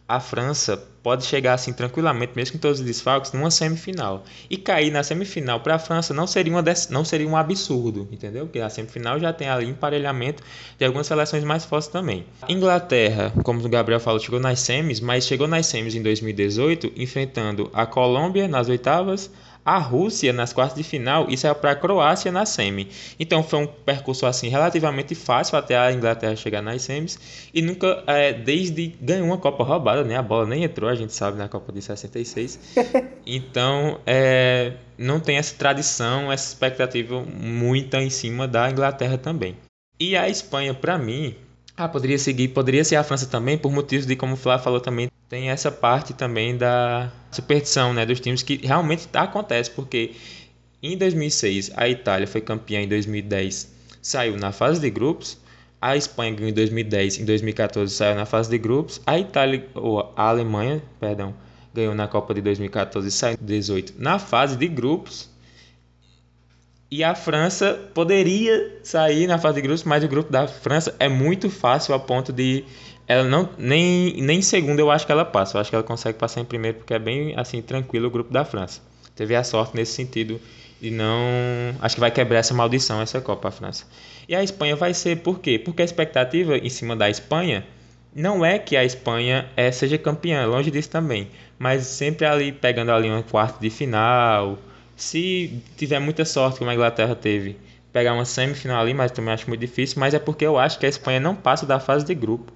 a 0.06 0.20
França 0.20 0.76
pode 1.02 1.24
chegar 1.24 1.54
assim 1.54 1.72
tranquilamente, 1.72 2.34
mesmo 2.36 2.52
com 2.52 2.58
todos 2.58 2.78
os 2.78 2.86
desfalques, 2.86 3.32
numa 3.32 3.50
semifinal. 3.50 4.22
E 4.48 4.56
cair 4.56 4.92
na 4.92 5.02
semifinal 5.02 5.58
para 5.58 5.74
a 5.74 5.78
França 5.78 6.14
não 6.14 6.24
seria, 6.24 6.52
uma 6.52 6.62
não 6.90 7.04
seria 7.04 7.26
um 7.26 7.36
absurdo, 7.36 8.06
entendeu? 8.12 8.44
Porque 8.44 8.60
a 8.60 8.68
semifinal 8.68 9.18
já 9.18 9.32
tem 9.32 9.48
ali 9.48 9.66
emparelhamento 9.66 10.40
de 10.78 10.84
algumas 10.84 11.08
seleções 11.08 11.42
mais 11.42 11.64
fortes 11.64 11.88
também. 11.88 12.24
Inglaterra, 12.48 13.32
como 13.42 13.64
o 13.64 13.68
Gabriel 13.68 13.98
falou, 13.98 14.20
chegou 14.20 14.38
nas 14.38 14.60
semis, 14.60 15.00
mas 15.00 15.26
chegou 15.26 15.48
nas 15.48 15.66
semis 15.66 15.96
em 15.96 16.02
2018, 16.02 16.92
enfrentando 16.96 17.70
a 17.72 17.86
Colômbia 17.86 18.46
nas 18.46 18.68
oitavas, 18.68 19.30
a 19.70 19.78
Rússia 19.78 20.32
nas 20.32 20.52
quartas 20.52 20.76
de 20.76 20.82
final 20.82 21.26
e 21.28 21.36
saiu 21.36 21.54
para 21.54 21.70
a 21.70 21.76
Croácia 21.76 22.32
na 22.32 22.44
semi. 22.44 22.88
Então 23.20 23.40
foi 23.40 23.60
um 23.60 23.66
percurso 23.68 24.26
assim 24.26 24.48
relativamente 24.48 25.14
fácil 25.14 25.56
até 25.56 25.78
a 25.78 25.92
Inglaterra 25.92 26.34
chegar 26.34 26.60
nas 26.60 26.82
semis 26.82 27.16
e 27.54 27.62
nunca 27.62 28.02
é, 28.08 28.32
desde 28.32 28.88
ganhou 29.00 29.26
uma 29.26 29.38
Copa 29.38 29.62
roubada, 29.62 30.02
né? 30.02 30.16
A 30.16 30.22
bola 30.22 30.44
nem 30.44 30.64
entrou, 30.64 30.90
a 30.90 30.94
gente 30.96 31.12
sabe 31.12 31.38
na 31.38 31.48
Copa 31.48 31.72
de 31.72 31.80
66. 31.80 32.58
Então 33.24 34.00
é, 34.04 34.72
não 34.98 35.20
tem 35.20 35.36
essa 35.36 35.54
tradição, 35.54 36.32
essa 36.32 36.48
expectativa 36.48 37.22
muito 37.22 37.94
em 37.94 38.10
cima 38.10 38.48
da 38.48 38.68
Inglaterra 38.68 39.16
também. 39.16 39.56
E 40.00 40.16
a 40.16 40.28
Espanha, 40.28 40.74
para 40.74 40.98
mim, 40.98 41.36
ah, 41.76 41.88
poderia 41.88 42.18
seguir, 42.18 42.48
poderia 42.48 42.82
ser 42.82 42.96
a 42.96 43.04
França 43.04 43.26
também, 43.26 43.56
por 43.56 43.70
motivos 43.70 44.04
de, 44.04 44.16
como 44.16 44.34
o 44.34 44.36
Flávio 44.36 44.64
falou 44.64 44.80
também, 44.80 45.08
tem 45.30 45.48
essa 45.48 45.70
parte 45.70 46.12
também 46.12 46.56
da 46.56 47.08
superstição 47.30 47.94
né, 47.94 48.04
dos 48.04 48.18
times 48.18 48.42
que 48.42 48.56
realmente 48.56 49.08
acontece, 49.14 49.70
porque 49.70 50.16
em 50.82 50.98
2006 50.98 51.70
a 51.76 51.88
Itália 51.88 52.26
foi 52.26 52.40
campeã 52.40 52.80
em 52.80 52.88
2010, 52.88 53.72
saiu 54.02 54.36
na 54.36 54.50
fase 54.50 54.80
de 54.80 54.90
grupos, 54.90 55.38
a 55.80 55.96
Espanha 55.96 56.34
ganhou 56.34 56.50
em 56.50 56.52
2010, 56.52 57.20
em 57.20 57.24
2014 57.24 57.94
saiu 57.94 58.16
na 58.16 58.26
fase 58.26 58.50
de 58.50 58.58
grupos, 58.58 59.00
a 59.06 59.16
Itália, 59.20 59.68
ou 59.72 60.12
a 60.16 60.28
Alemanha, 60.28 60.82
perdão, 60.98 61.32
ganhou 61.72 61.94
na 61.94 62.08
Copa 62.08 62.34
de 62.34 62.40
2014 62.40 63.06
e 63.06 63.10
saiu 63.12 63.34
em 63.34 63.46
2018 63.46 63.94
na 63.98 64.18
fase 64.18 64.56
de 64.56 64.66
grupos, 64.66 65.30
e 66.90 67.04
a 67.04 67.14
França 67.14 67.88
poderia 67.94 68.80
sair 68.82 69.28
na 69.28 69.38
fase 69.38 69.54
de 69.54 69.62
grupos, 69.62 69.84
mas 69.84 70.02
o 70.02 70.08
grupo 70.08 70.32
da 70.32 70.48
França 70.48 70.92
é 70.98 71.08
muito 71.08 71.48
fácil 71.48 71.94
a 71.94 72.00
ponto 72.00 72.32
de 72.32 72.64
ela 73.10 73.24
não 73.24 73.48
nem 73.58 74.22
nem 74.22 74.38
em 74.38 74.42
segundo 74.42 74.78
eu 74.78 74.88
acho 74.88 75.04
que 75.04 75.10
ela 75.10 75.24
passa. 75.24 75.56
Eu 75.56 75.60
acho 75.60 75.68
que 75.68 75.74
ela 75.74 75.82
consegue 75.82 76.16
passar 76.16 76.42
em 76.42 76.44
primeiro 76.44 76.78
porque 76.78 76.94
é 76.94 76.98
bem 76.98 77.34
assim 77.36 77.60
tranquilo 77.60 78.06
o 78.06 78.10
grupo 78.10 78.32
da 78.32 78.44
França. 78.44 78.80
Teve 79.16 79.34
a 79.34 79.42
sorte 79.42 79.74
nesse 79.74 79.94
sentido 79.94 80.40
de 80.80 80.92
não, 80.92 81.18
acho 81.80 81.96
que 81.96 82.00
vai 82.00 82.12
quebrar 82.12 82.38
essa 82.38 82.54
maldição 82.54 83.02
essa 83.02 83.20
Copa 83.20 83.48
a 83.48 83.50
França. 83.50 83.84
E 84.28 84.34
a 84.36 84.44
Espanha 84.44 84.76
vai 84.76 84.94
ser 84.94 85.16
por 85.16 85.40
quê? 85.40 85.58
Porque 85.58 85.82
a 85.82 85.84
expectativa 85.84 86.56
em 86.56 86.70
cima 86.70 86.94
da 86.94 87.10
Espanha 87.10 87.66
não 88.14 88.44
é 88.44 88.60
que 88.60 88.76
a 88.76 88.84
Espanha 88.84 89.50
é, 89.56 89.72
seja 89.72 89.98
campeã, 89.98 90.46
longe 90.46 90.70
disso 90.70 90.90
também, 90.90 91.30
mas 91.58 91.86
sempre 91.86 92.24
ali 92.24 92.52
pegando 92.52 92.92
ali 92.92 93.10
um 93.10 93.22
quarto 93.22 93.60
de 93.60 93.70
final, 93.70 94.56
se 94.94 95.60
tiver 95.76 95.98
muita 95.98 96.24
sorte 96.24 96.60
como 96.60 96.70
a 96.70 96.74
Inglaterra 96.74 97.16
teve, 97.16 97.56
pegar 97.92 98.14
uma 98.14 98.24
semifinal 98.24 98.80
ali, 98.80 98.94
mas 98.94 99.10
também 99.10 99.34
acho 99.34 99.48
muito 99.48 99.60
difícil, 99.60 99.98
mas 99.98 100.14
é 100.14 100.20
porque 100.20 100.46
eu 100.46 100.56
acho 100.56 100.78
que 100.78 100.86
a 100.86 100.88
Espanha 100.88 101.18
não 101.18 101.34
passa 101.34 101.66
da 101.66 101.80
fase 101.80 102.04
de 102.06 102.14
grupo. 102.14 102.52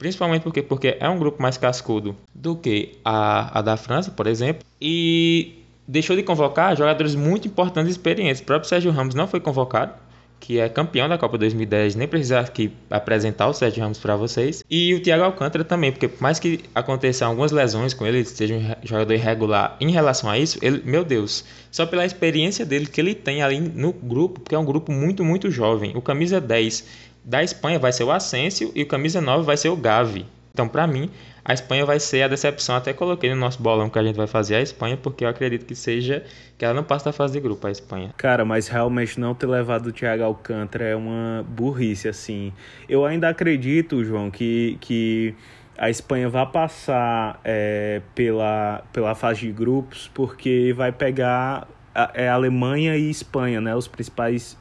Principalmente 0.00 0.42
porque, 0.42 0.62
porque 0.62 0.96
é 0.98 1.06
um 1.10 1.18
grupo 1.18 1.42
mais 1.42 1.58
cascudo 1.58 2.16
do 2.34 2.56
que 2.56 2.98
a, 3.04 3.58
a 3.58 3.60
da 3.60 3.76
França, 3.76 4.10
por 4.10 4.26
exemplo. 4.26 4.64
E 4.80 5.62
deixou 5.86 6.16
de 6.16 6.22
convocar 6.22 6.74
jogadores 6.74 7.14
muito 7.14 7.46
importantes 7.46 7.90
e 7.90 7.92
experientes. 7.92 8.40
O 8.40 8.44
próprio 8.44 8.66
Sérgio 8.66 8.90
Ramos 8.92 9.14
não 9.14 9.28
foi 9.28 9.40
convocado 9.40 9.92
que 10.40 10.58
é 10.58 10.68
campeão 10.68 11.06
da 11.06 11.18
Copa 11.18 11.36
2010, 11.36 11.94
nem 11.94 12.08
precisar 12.08 12.40
aqui 12.40 12.72
apresentar 12.88 13.46
o 13.46 13.52
Sérgio 13.52 13.82
Ramos 13.82 13.98
para 13.98 14.16
vocês. 14.16 14.64
E 14.70 14.94
o 14.94 15.02
Thiago 15.02 15.22
Alcântara 15.22 15.62
também, 15.62 15.92
porque 15.92 16.08
por 16.08 16.22
mais 16.22 16.38
que 16.38 16.60
aconteçam 16.74 17.28
algumas 17.28 17.52
lesões 17.52 17.92
com 17.92 18.06
ele, 18.06 18.24
seja 18.24 18.54
um 18.54 18.86
jogador 18.86 19.12
irregular 19.12 19.76
em 19.78 19.90
relação 19.90 20.30
a 20.30 20.38
isso, 20.38 20.58
ele, 20.62 20.82
meu 20.84 21.04
Deus, 21.04 21.44
só 21.70 21.84
pela 21.84 22.06
experiência 22.06 22.64
dele 22.64 22.86
que 22.86 23.00
ele 23.00 23.14
tem 23.14 23.42
ali 23.42 23.60
no 23.60 23.92
grupo, 23.92 24.40
porque 24.40 24.54
é 24.54 24.58
um 24.58 24.64
grupo 24.64 24.90
muito, 24.90 25.22
muito 25.22 25.50
jovem. 25.50 25.92
O 25.94 26.00
camisa 26.00 26.40
10 26.40 27.09
da 27.24 27.42
Espanha 27.42 27.78
vai 27.78 27.92
ser 27.92 28.04
o 28.04 28.10
Asensio 28.10 28.72
e 28.74 28.82
o 28.82 28.86
camisa 28.86 29.20
9 29.20 29.44
vai 29.44 29.56
ser 29.56 29.68
o 29.68 29.76
Gavi. 29.76 30.26
Então, 30.52 30.66
para 30.68 30.86
mim, 30.86 31.10
a 31.44 31.54
Espanha 31.54 31.86
vai 31.86 31.98
ser 32.00 32.22
a 32.22 32.28
decepção. 32.28 32.76
Até 32.76 32.92
coloquei 32.92 33.30
no 33.30 33.36
nosso 33.36 33.62
bolão 33.62 33.88
que 33.88 33.98
a 33.98 34.02
gente 34.02 34.16
vai 34.16 34.26
fazer 34.26 34.56
a 34.56 34.60
Espanha, 34.60 34.96
porque 34.96 35.24
eu 35.24 35.28
acredito 35.28 35.64
que 35.64 35.74
seja 35.74 36.24
que 36.58 36.64
ela 36.64 36.74
não 36.74 36.84
passa 36.84 37.06
da 37.06 37.12
fase 37.12 37.32
de 37.32 37.40
grupo, 37.40 37.66
a 37.66 37.70
Espanha. 37.70 38.12
Cara, 38.16 38.44
mas 38.44 38.68
realmente 38.68 39.18
não 39.18 39.34
ter 39.34 39.46
levado 39.46 39.86
o 39.86 39.92
Thiago 39.92 40.22
Alcântara 40.22 40.84
é 40.84 40.96
uma 40.96 41.44
burrice, 41.48 42.08
assim. 42.08 42.52
Eu 42.88 43.04
ainda 43.06 43.28
acredito, 43.28 44.04
João, 44.04 44.30
que, 44.30 44.76
que 44.80 45.34
a 45.78 45.88
Espanha 45.88 46.28
vai 46.28 46.46
passar 46.46 47.40
é, 47.44 48.02
pela, 48.14 48.82
pela 48.92 49.14
fase 49.14 49.40
de 49.40 49.52
grupos, 49.52 50.10
porque 50.12 50.74
vai 50.76 50.92
pegar 50.92 51.66
a, 51.94 52.10
é 52.14 52.28
Alemanha 52.28 52.96
e 52.96 53.08
Espanha, 53.08 53.60
né? 53.60 53.74
Os 53.74 53.88
principais 53.88 54.58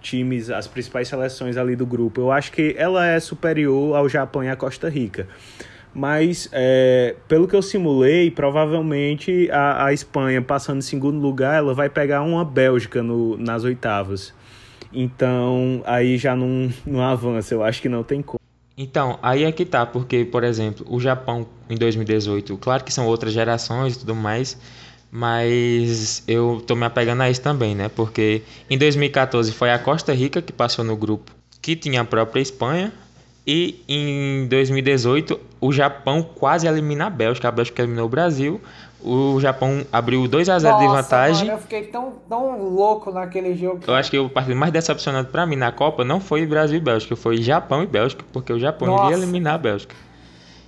times, 0.00 0.50
as 0.50 0.66
principais 0.66 1.08
seleções 1.08 1.56
ali 1.56 1.74
do 1.76 1.86
grupo. 1.86 2.20
Eu 2.20 2.32
acho 2.32 2.52
que 2.52 2.74
ela 2.78 3.06
é 3.06 3.18
superior 3.20 3.96
ao 3.96 4.08
Japão 4.08 4.42
e 4.44 4.48
à 4.48 4.56
Costa 4.56 4.88
Rica. 4.88 5.26
Mas, 5.94 6.48
é, 6.52 7.16
pelo 7.26 7.48
que 7.48 7.56
eu 7.56 7.62
simulei, 7.62 8.30
provavelmente 8.30 9.50
a, 9.50 9.86
a 9.86 9.92
Espanha, 9.92 10.40
passando 10.40 10.78
em 10.78 10.82
segundo 10.82 11.18
lugar, 11.18 11.56
ela 11.58 11.74
vai 11.74 11.88
pegar 11.88 12.22
uma 12.22 12.44
Bélgica 12.44 13.02
no, 13.02 13.36
nas 13.36 13.64
oitavas. 13.64 14.32
Então, 14.92 15.82
aí 15.84 16.16
já 16.16 16.36
não, 16.36 16.70
não 16.86 17.02
avança, 17.02 17.54
eu 17.54 17.62
acho 17.62 17.82
que 17.82 17.88
não 17.88 18.02
tem 18.02 18.22
como. 18.22 18.38
Então, 18.76 19.18
aí 19.20 19.42
é 19.42 19.50
que 19.50 19.64
tá, 19.64 19.84
porque, 19.84 20.24
por 20.24 20.44
exemplo, 20.44 20.86
o 20.88 21.00
Japão 21.00 21.48
em 21.68 21.76
2018, 21.76 22.56
claro 22.58 22.84
que 22.84 22.92
são 22.92 23.06
outras 23.08 23.32
gerações 23.32 23.96
e 23.96 23.98
tudo 23.98 24.14
mais, 24.14 24.56
mas 25.10 26.22
eu 26.26 26.62
tô 26.66 26.74
me 26.74 26.84
apegando 26.84 27.22
a 27.22 27.30
isso 27.30 27.40
também, 27.40 27.74
né? 27.74 27.88
Porque 27.88 28.42
em 28.68 28.76
2014 28.76 29.52
foi 29.52 29.70
a 29.70 29.78
Costa 29.78 30.12
Rica 30.12 30.42
que 30.42 30.52
passou 30.52 30.84
no 30.84 30.96
grupo 30.96 31.32
que 31.60 31.76
tinha 31.76 32.00
a 32.00 32.04
própria 32.04 32.40
Espanha. 32.40 32.92
E 33.46 33.82
em 33.88 34.46
2018 34.48 35.40
o 35.58 35.72
Japão 35.72 36.22
quase 36.22 36.66
elimina 36.66 37.06
a 37.06 37.10
Bélgica. 37.10 37.48
A 37.48 37.50
Bélgica 37.50 37.82
eliminou 37.82 38.04
o 38.04 38.08
Brasil. 38.08 38.60
O 39.00 39.40
Japão 39.40 39.86
abriu 39.92 40.26
2 40.26 40.48
a 40.48 40.58
0 40.58 40.74
Nossa, 40.74 40.86
de 40.86 40.92
vantagem. 40.92 41.46
Mano, 41.46 41.58
eu 41.58 41.62
fiquei 41.62 41.84
tão, 41.84 42.14
tão 42.28 42.62
louco 42.68 43.10
naquele 43.10 43.54
jogo. 43.54 43.80
Eu 43.86 43.94
acho 43.94 44.10
que 44.10 44.18
o 44.18 44.28
partido 44.28 44.56
mais 44.56 44.72
decepcionante 44.72 45.30
para 45.30 45.46
mim 45.46 45.56
na 45.56 45.72
Copa 45.72 46.04
não 46.04 46.20
foi 46.20 46.44
Brasil 46.44 46.76
e 46.76 46.80
Bélgica, 46.80 47.16
foi 47.16 47.38
Japão 47.38 47.82
e 47.82 47.86
Bélgica, 47.86 48.24
porque 48.32 48.52
o 48.52 48.58
Japão 48.58 48.88
Nossa. 48.88 49.04
iria 49.04 49.16
eliminar 49.16 49.54
a 49.54 49.58
Bélgica. 49.58 49.94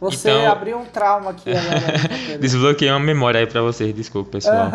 Você 0.00 0.30
então... 0.30 0.50
abriu 0.50 0.78
um 0.78 0.87
trauma 0.87 1.30
aqui 1.30 1.50
agora. 1.50 2.38
Desbloqueei 2.40 2.90
uma 2.90 2.99
memória 2.99 3.40
aí 3.40 3.47
pra 3.47 3.61
vocês, 3.61 3.95
desculpa, 3.95 4.30
pessoal. 4.33 4.71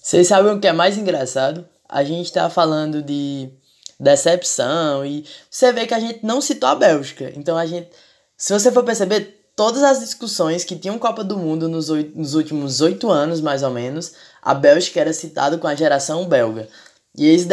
Vocês 0.00 0.28
sabem 0.28 0.52
o 0.52 0.60
que 0.60 0.68
é 0.68 0.72
mais 0.72 0.96
engraçado? 0.96 1.66
A 1.88 2.04
gente 2.04 2.32
tá 2.32 2.48
falando 2.48 3.02
de 3.02 3.50
decepção 3.98 5.04
e 5.04 5.24
você 5.50 5.72
vê 5.72 5.86
que 5.86 5.94
a 5.94 6.00
gente 6.00 6.24
não 6.24 6.40
citou 6.40 6.68
a 6.68 6.74
Bélgica. 6.74 7.32
Então 7.36 7.56
a 7.56 7.66
gente, 7.66 7.88
se 8.36 8.52
você 8.52 8.70
for 8.70 8.84
perceber, 8.84 9.40
todas 9.56 9.82
as 9.82 10.00
discussões 10.00 10.64
que 10.64 10.76
tinham 10.76 10.98
Copa 10.98 11.22
do 11.22 11.36
Mundo 11.36 11.68
nos, 11.68 11.90
oito, 11.90 12.16
nos 12.16 12.34
últimos 12.34 12.80
oito 12.80 13.10
anos, 13.10 13.40
mais 13.40 13.62
ou 13.62 13.70
menos, 13.70 14.14
a 14.40 14.54
Bélgica 14.54 15.00
era 15.00 15.12
citada 15.12 15.58
com 15.58 15.66
a 15.66 15.74
geração 15.74 16.24
belga. 16.26 16.68
E 17.14 17.26
eles 17.26 17.46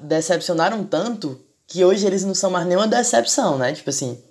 decepcionaram 0.00 0.84
tanto 0.84 1.40
que 1.66 1.84
hoje 1.84 2.06
eles 2.06 2.22
não 2.24 2.34
são 2.34 2.50
mais 2.50 2.66
nenhuma 2.66 2.86
decepção, 2.86 3.56
né? 3.56 3.72
Tipo 3.72 3.90
assim, 3.90 4.22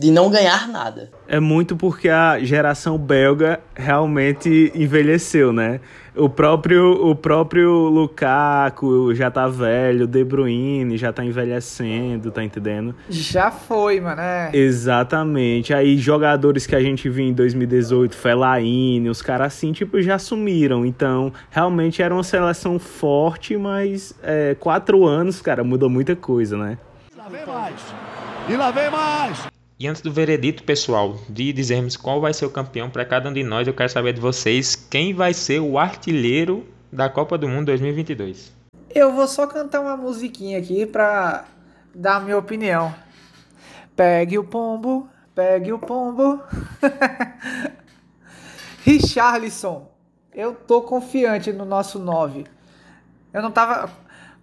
de 0.00 0.10
não 0.10 0.30
ganhar 0.30 0.66
nada. 0.66 1.10
É 1.28 1.38
muito 1.38 1.76
porque 1.76 2.08
a 2.08 2.38
geração 2.38 2.96
belga 2.96 3.60
realmente 3.76 4.72
envelheceu, 4.74 5.52
né? 5.52 5.78
O 6.16 6.26
próprio, 6.26 7.06
o 7.06 7.14
próprio 7.14 7.70
Lukaku 7.70 9.14
já 9.14 9.30
tá 9.30 9.46
velho, 9.46 10.04
o 10.04 10.06
De 10.06 10.24
Bruyne 10.24 10.96
já 10.96 11.12
tá 11.12 11.22
envelhecendo, 11.22 12.30
tá 12.30 12.42
entendendo? 12.42 12.94
Já 13.10 13.50
foi, 13.50 14.00
mano, 14.00 14.22
é. 14.22 14.50
Exatamente. 14.54 15.74
Aí 15.74 15.98
jogadores 15.98 16.66
que 16.66 16.74
a 16.74 16.80
gente 16.80 17.06
viu 17.10 17.26
em 17.26 17.34
2018, 17.34 18.16
Fellaini, 18.16 19.10
os 19.10 19.20
caras 19.20 19.48
assim, 19.48 19.70
tipo, 19.70 20.00
já 20.00 20.18
sumiram. 20.18 20.86
Então, 20.86 21.30
realmente 21.50 22.00
era 22.02 22.14
uma 22.14 22.24
seleção 22.24 22.78
forte, 22.78 23.54
mas 23.58 24.18
é, 24.22 24.56
quatro 24.58 25.06
anos, 25.06 25.42
cara, 25.42 25.62
muda 25.62 25.90
muita 25.90 26.16
coisa, 26.16 26.56
né? 26.56 26.78
E 27.12 27.18
lá 27.18 27.28
vem 27.28 27.46
mais! 27.46 27.94
E 28.48 28.56
lá 28.56 28.70
vem 28.70 28.90
mais! 28.90 29.59
E 29.80 29.88
antes 29.88 30.02
do 30.02 30.12
veredito, 30.12 30.62
pessoal, 30.62 31.16
de 31.26 31.54
dizermos 31.54 31.96
qual 31.96 32.20
vai 32.20 32.34
ser 32.34 32.44
o 32.44 32.50
campeão 32.50 32.90
para 32.90 33.02
cada 33.02 33.30
um 33.30 33.32
de 33.32 33.42
nós, 33.42 33.66
eu 33.66 33.72
quero 33.72 33.88
saber 33.88 34.12
de 34.12 34.20
vocês 34.20 34.76
quem 34.76 35.14
vai 35.14 35.32
ser 35.32 35.58
o 35.58 35.78
artilheiro 35.78 36.68
da 36.92 37.08
Copa 37.08 37.38
do 37.38 37.48
Mundo 37.48 37.68
2022. 37.68 38.52
Eu 38.94 39.14
vou 39.14 39.26
só 39.26 39.46
cantar 39.46 39.80
uma 39.80 39.96
musiquinha 39.96 40.58
aqui 40.58 40.84
para 40.84 41.46
dar 41.94 42.16
a 42.16 42.20
minha 42.20 42.36
opinião. 42.36 42.94
Pegue 43.96 44.38
o 44.38 44.44
pombo, 44.44 45.08
pegue 45.34 45.72
o 45.72 45.78
pombo. 45.78 46.42
Richarlison, 48.84 49.90
eu 50.34 50.52
tô 50.52 50.82
confiante 50.82 51.54
no 51.54 51.64
nosso 51.64 51.98
9. 51.98 52.44
Eu 53.32 53.40
não 53.40 53.50
tava 53.50 53.90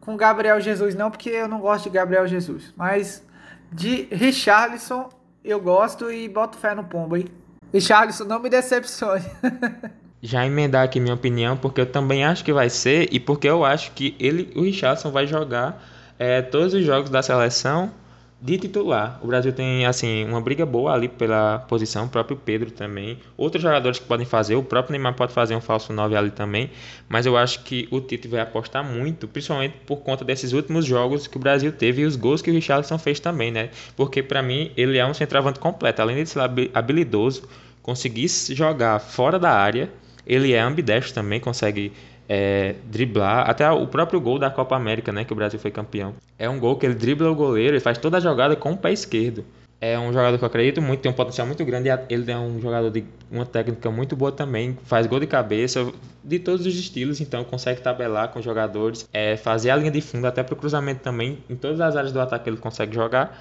com 0.02 0.18
Gabriel 0.18 0.60
Jesus 0.60 0.96
não, 0.96 1.12
porque 1.12 1.30
eu 1.30 1.48
não 1.48 1.60
gosto 1.60 1.84
de 1.84 1.90
Gabriel 1.92 2.26
Jesus, 2.26 2.74
mas 2.76 3.24
de 3.72 4.08
Richarlison 4.12 5.16
eu 5.50 5.60
gosto 5.60 6.12
e 6.12 6.28
boto 6.28 6.58
fé 6.58 6.76
no 6.76 6.84
Pombo, 6.84 7.16
hein? 7.16 7.26
E 7.74 7.82
Charles, 7.82 8.20
não 8.20 8.40
me 8.40 8.50
decepcione. 8.50 9.26
Já 10.22 10.46
emendar 10.46 10.84
aqui 10.84 11.00
minha 11.00 11.14
opinião, 11.14 11.56
porque 11.56 11.82
eu 11.82 11.86
também 11.86 12.26
acho 12.26 12.44
que 12.44 12.52
vai 12.52 12.70
ser, 12.70 13.08
e 13.12 13.20
porque 13.20 13.48
eu 13.48 13.64
acho 13.64 13.92
que 13.92 14.16
ele, 14.20 14.52
o 14.56 14.64
Richardson 14.64 15.12
vai 15.12 15.28
jogar 15.28 15.82
é, 16.18 16.42
todos 16.42 16.74
os 16.74 16.84
jogos 16.84 17.10
da 17.10 17.22
seleção 17.22 17.92
de 18.40 18.58
titular. 18.58 19.20
O 19.24 19.28
Brasil 19.28 19.52
tem 19.52 19.86
assim 19.86 20.24
uma 20.26 20.40
briga 20.40 20.66
boa 20.66 20.94
ali 20.94 21.08
pela 21.08 21.60
posição, 21.68 22.06
o 22.06 22.10
próprio 22.10 22.38
Pedro 22.38 22.70
também. 22.70 23.18
Outros 23.36 23.64
jogadores 23.64 23.98
que 23.98 24.06
podem 24.06 24.26
fazer, 24.26 24.56
o 24.56 24.64
próprio 24.64 24.92
Neymar 24.92 25.16
pode 25.16 25.34
fazer 25.34 25.56
um 25.56 25.62
falso 25.62 25.92
9 25.92 26.16
ali 26.16 26.30
também, 26.30 26.70
mas 27.10 27.26
eu 27.26 27.36
acho 27.36 27.64
que 27.64 27.88
o 27.90 28.00
Tite 28.00 28.28
vai 28.28 28.42
apostar 28.42 28.84
muito, 28.84 29.28
principalmente 29.28 29.76
por 29.86 29.98
conta 29.98 30.24
desses 30.24 30.54
últimos 30.54 30.86
jogos 30.86 31.26
que 31.26 31.38
o 31.38 31.40
Brasil 31.40 31.72
teve 31.72 32.04
e 32.04 32.06
os 32.06 32.16
gols 32.16 32.42
que 32.42 32.52
o 32.52 32.54
Richarlison 32.54 33.00
fez 33.00 33.20
também, 33.20 33.52
né? 33.52 33.70
Porque 33.96 34.22
para 34.22 34.44
mim 34.44 34.72
ele 34.78 34.98
é 34.98 35.06
um 35.06 35.14
centroavante 35.14 35.60
completo, 35.60 36.02
além 36.02 36.24
de 36.24 36.30
ser 36.30 36.40
habilidoso, 36.74 37.44
conseguir 37.82 38.28
jogar 38.28 39.00
fora 39.00 39.40
da 39.40 39.52
área, 39.52 39.90
ele 40.28 40.54
é 40.54 40.60
ambidestro 40.60 41.14
também, 41.14 41.40
consegue 41.40 41.92
é, 42.28 42.76
driblar, 42.86 43.50
até 43.50 43.70
o 43.70 43.88
próprio 43.88 44.20
gol 44.20 44.38
da 44.38 44.50
Copa 44.50 44.76
América, 44.76 45.12
né, 45.12 45.24
que 45.24 45.34
o 45.34 45.36
Brasil 45.36 45.60
foi 45.60 45.72
campeão. 45.72 46.14
É 46.38 46.50
um 46.50 46.60
gol 46.60 46.76
que 46.76 46.86
ele 46.86 46.96
dribla 46.96 47.30
o 47.30 47.36
goleiro 47.36 47.76
e 47.76 47.80
faz 47.80 47.98
toda 47.98 48.18
a 48.18 48.20
jogada 48.20 48.56
com 48.56 48.72
o 48.72 48.78
pé 48.78 48.92
esquerdo. 48.92 49.46
É 49.80 49.98
um 49.98 50.12
jogador 50.12 50.40
que 50.40 50.44
eu 50.44 50.48
acredito 50.48 50.82
muito, 50.82 51.02
tem 51.02 51.12
um 51.12 51.16
potencial 51.16 51.46
muito 51.46 51.64
grande. 51.64 51.88
Ele 52.10 52.32
é 52.32 52.38
um 52.38 52.60
jogador 52.60 52.90
de 52.90 53.06
uma 53.30 53.46
técnica 53.46 53.92
muito 53.92 54.16
boa 54.16 54.32
também, 54.32 54.76
faz 54.86 55.06
gol 55.06 55.20
de 55.20 55.28
cabeça, 55.28 55.92
de 56.24 56.40
todos 56.40 56.66
os 56.66 56.76
estilos, 56.76 57.22
então 57.22 57.44
consegue 57.44 57.80
tabelar 57.80 58.30
com 58.30 58.40
os 58.40 58.46
jogadores, 58.46 59.08
é, 59.14 59.38
fazer 59.38 59.70
a 59.70 59.76
linha 59.76 59.92
de 59.92 60.02
fundo 60.02 60.26
até 60.26 60.42
para 60.42 60.54
o 60.54 60.58
cruzamento 60.58 61.02
também. 61.02 61.38
Em 61.48 61.56
todas 61.56 61.80
as 61.80 61.96
áreas 61.96 62.12
do 62.12 62.20
ataque 62.20 62.50
ele 62.50 62.58
consegue 62.58 62.96
jogar. 62.96 63.40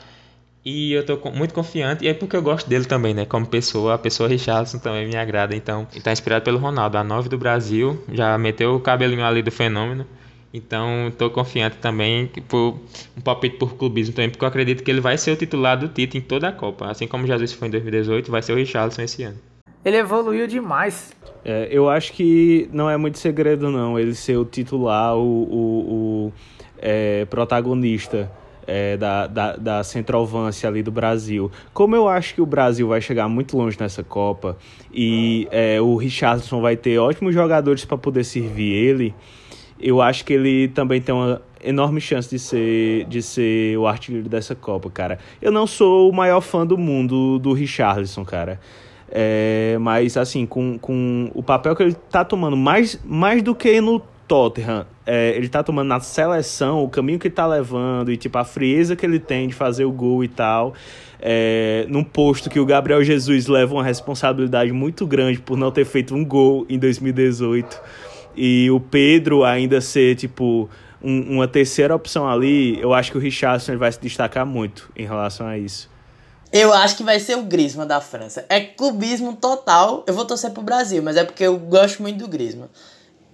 E 0.69 0.95
eu 0.95 1.07
tô 1.07 1.17
muito 1.31 1.55
confiante, 1.55 2.05
e 2.05 2.09
é 2.09 2.13
porque 2.13 2.37
eu 2.37 2.43
gosto 2.43 2.69
dele 2.69 2.85
também, 2.87 3.15
né? 3.15 3.25
Como 3.25 3.47
pessoa, 3.47 3.95
a 3.95 3.99
pessoa 3.99 4.29
Richardson 4.29 4.81
também 4.81 5.07
me 5.07 5.17
agrada. 5.17 5.55
Então, 5.55 5.87
ele 5.93 6.03
tá 6.03 6.11
inspirado 6.11 6.45
pelo 6.45 6.59
Ronaldo, 6.59 6.99
a 6.99 7.05
9 7.05 7.29
do 7.29 7.39
Brasil, 7.39 8.03
já 8.11 8.37
meteu 8.37 8.75
o 8.75 8.81
cabelinho 8.81 9.25
ali 9.25 9.45
do 9.45 9.53
fenômeno. 9.53 10.05
Então, 10.53 11.07
estou 11.07 11.31
confiante 11.31 11.77
também 11.77 12.27
por 12.49 12.81
um 13.17 13.21
palpite 13.21 13.59
por 13.59 13.77
clubismo 13.77 14.13
também, 14.13 14.29
porque 14.29 14.45
eu 14.45 14.49
acredito 14.49 14.83
que 14.83 14.91
ele 14.91 15.01
vai 15.01 15.17
ser 15.17 15.31
o 15.31 15.37
titular 15.37 15.79
do 15.79 15.87
Tite 15.87 16.19
em 16.19 16.21
toda 16.21 16.49
a 16.49 16.53
Copa. 16.53 16.91
Assim 16.91 17.07
como 17.07 17.29
Jesus 17.29 17.53
foi 17.53 17.69
em 17.69 17.71
2018, 17.71 18.29
vai 18.29 18.43
ser 18.43 18.53
o 18.53 18.57
Richarlison 18.57 19.03
esse 19.03 19.23
ano. 19.23 19.39
Ele 19.85 19.99
evoluiu 19.99 20.49
demais. 20.49 21.13
É, 21.45 21.69
eu 21.71 21.89
acho 21.89 22.13
que 22.13 22.69
não 22.73 22.91
é 22.91 22.97
muito 22.97 23.19
segredo, 23.19 23.71
não, 23.71 23.97
ele 23.97 24.17
ser 24.17 24.37
o 24.37 24.45
titular, 24.45 25.15
o, 25.15 25.21
o, 25.21 26.27
o 26.27 26.33
é, 26.77 27.25
protagonista 27.27 28.29
é, 28.67 28.97
da, 28.97 29.27
da, 29.27 29.57
da 29.57 29.85
centroavância 29.85 30.69
ali 30.69 30.83
do 30.83 30.91
Brasil. 30.91 31.51
Como 31.73 31.95
eu 31.95 32.09
acho 32.09 32.35
que 32.35 32.41
o 32.41 32.47
Brasil 32.47 32.89
vai 32.89 33.01
chegar 33.01 33.29
muito 33.29 33.57
longe 33.57 33.77
nessa 33.79 34.03
Copa 34.03 34.57
e 34.93 35.47
é, 35.51 35.81
o 35.81 35.97
Richardson 35.97 36.61
vai 36.61 36.77
ter 36.77 36.99
ótimos 36.99 37.35
jogadores 37.35 37.85
para 37.85 37.97
poder 37.97 38.25
servir 38.25 38.73
ele, 38.73 39.15
eu 39.79 40.01
acho 40.01 40.25
que 40.25 40.33
ele 40.33 40.69
também 40.69 41.01
tem 41.01 41.15
uma 41.15 41.41
enorme 41.63 42.01
chance 42.01 42.31
de 42.31 42.39
ser, 42.39 43.05
de 43.07 43.23
ser 43.23 43.77
o 43.77 43.87
artilheiro 43.87 44.29
dessa 44.29 44.55
Copa, 44.55 44.91
cara. 44.91 45.19
Eu 45.41 45.53
não 45.53 45.67
sou 45.67 46.11
o 46.11 46.15
maior 46.15 46.41
fã 46.41 46.67
do 46.67 46.79
mundo 46.79 47.39
do 47.39 47.53
Richarlison, 47.53 48.25
cara. 48.25 48.61
É, 49.09 49.77
mas 49.81 50.17
assim, 50.17 50.47
com, 50.47 50.79
com 50.79 51.31
o 51.35 51.43
papel 51.43 51.77
que 51.77 51.83
ele 51.83 51.95
tá 52.11 52.25
tomando, 52.25 52.57
mais, 52.57 52.99
mais 53.05 53.43
do 53.43 53.55
que 53.55 53.81
no 53.81 54.03
Tottenham, 54.26 54.87
é, 55.06 55.37
ele 55.37 55.49
tá 55.49 55.62
tomando 55.62 55.88
na 55.88 56.00
seleção, 56.00 56.83
o 56.83 56.88
caminho 56.88 57.18
que 57.18 57.30
tá 57.30 57.47
levando 57.47 58.11
e 58.11 58.16
tipo 58.16 58.37
a 58.38 58.45
frieza 58.45 58.97
que 58.97 59.06
ele 59.06 59.18
tem 59.18 59.49
de 59.49 59.54
fazer 59.54 59.85
o 59.85 59.92
gol 59.92 60.25
e 60.25 60.28
tal, 60.28 60.75
é, 61.21 61.87
num 61.88 62.04
posto 62.04 62.50
que 62.50 62.59
o 62.59 62.66
Gabriel 62.66 63.02
Jesus 63.04 63.47
leva 63.47 63.75
uma 63.75 63.85
responsabilidade 63.85 64.73
muito 64.73 65.06
grande 65.06 65.38
por 65.38 65.56
não 65.56 65.71
ter 65.71 65.85
feito 65.85 66.14
um 66.14 66.25
gol 66.25 66.66
em 66.68 66.78
2018 66.78 67.80
e 68.37 68.71
o 68.71 68.78
Pedro 68.78 69.45
ainda 69.45 69.80
ser 69.80 70.14
tipo 70.16 70.68
um, 71.02 71.37
uma 71.37 71.49
terceira 71.49 71.95
opção 71.95 72.28
ali, 72.28 72.80
eu 72.80 72.92
acho 72.92 73.12
que 73.12 73.18
o 73.18 73.21
Richardson 73.21 73.78
vai 73.78 73.90
se 73.90 74.00
destacar 74.00 74.45
muito 74.45 74.90
em 74.97 75.06
relação 75.06 75.47
a 75.47 75.56
isso. 75.56 75.88
Eu 76.52 76.73
acho 76.73 76.97
que 76.97 77.02
vai 77.02 77.18
ser 77.18 77.37
o 77.37 77.42
Griezmann 77.42 77.87
da 77.87 78.00
França. 78.00 78.45
É 78.49 78.61
clubismo 78.61 79.35
total. 79.35 80.04
Eu 80.06 80.14
vou 80.14 80.25
torcer 80.25 80.52
pro 80.52 80.62
Brasil, 80.62 81.02
mas 81.02 81.16
é 81.16 81.25
porque 81.25 81.42
eu 81.42 81.59
gosto 81.59 82.00
muito 82.00 82.18
do 82.18 82.28
Griezmann. 82.28 82.68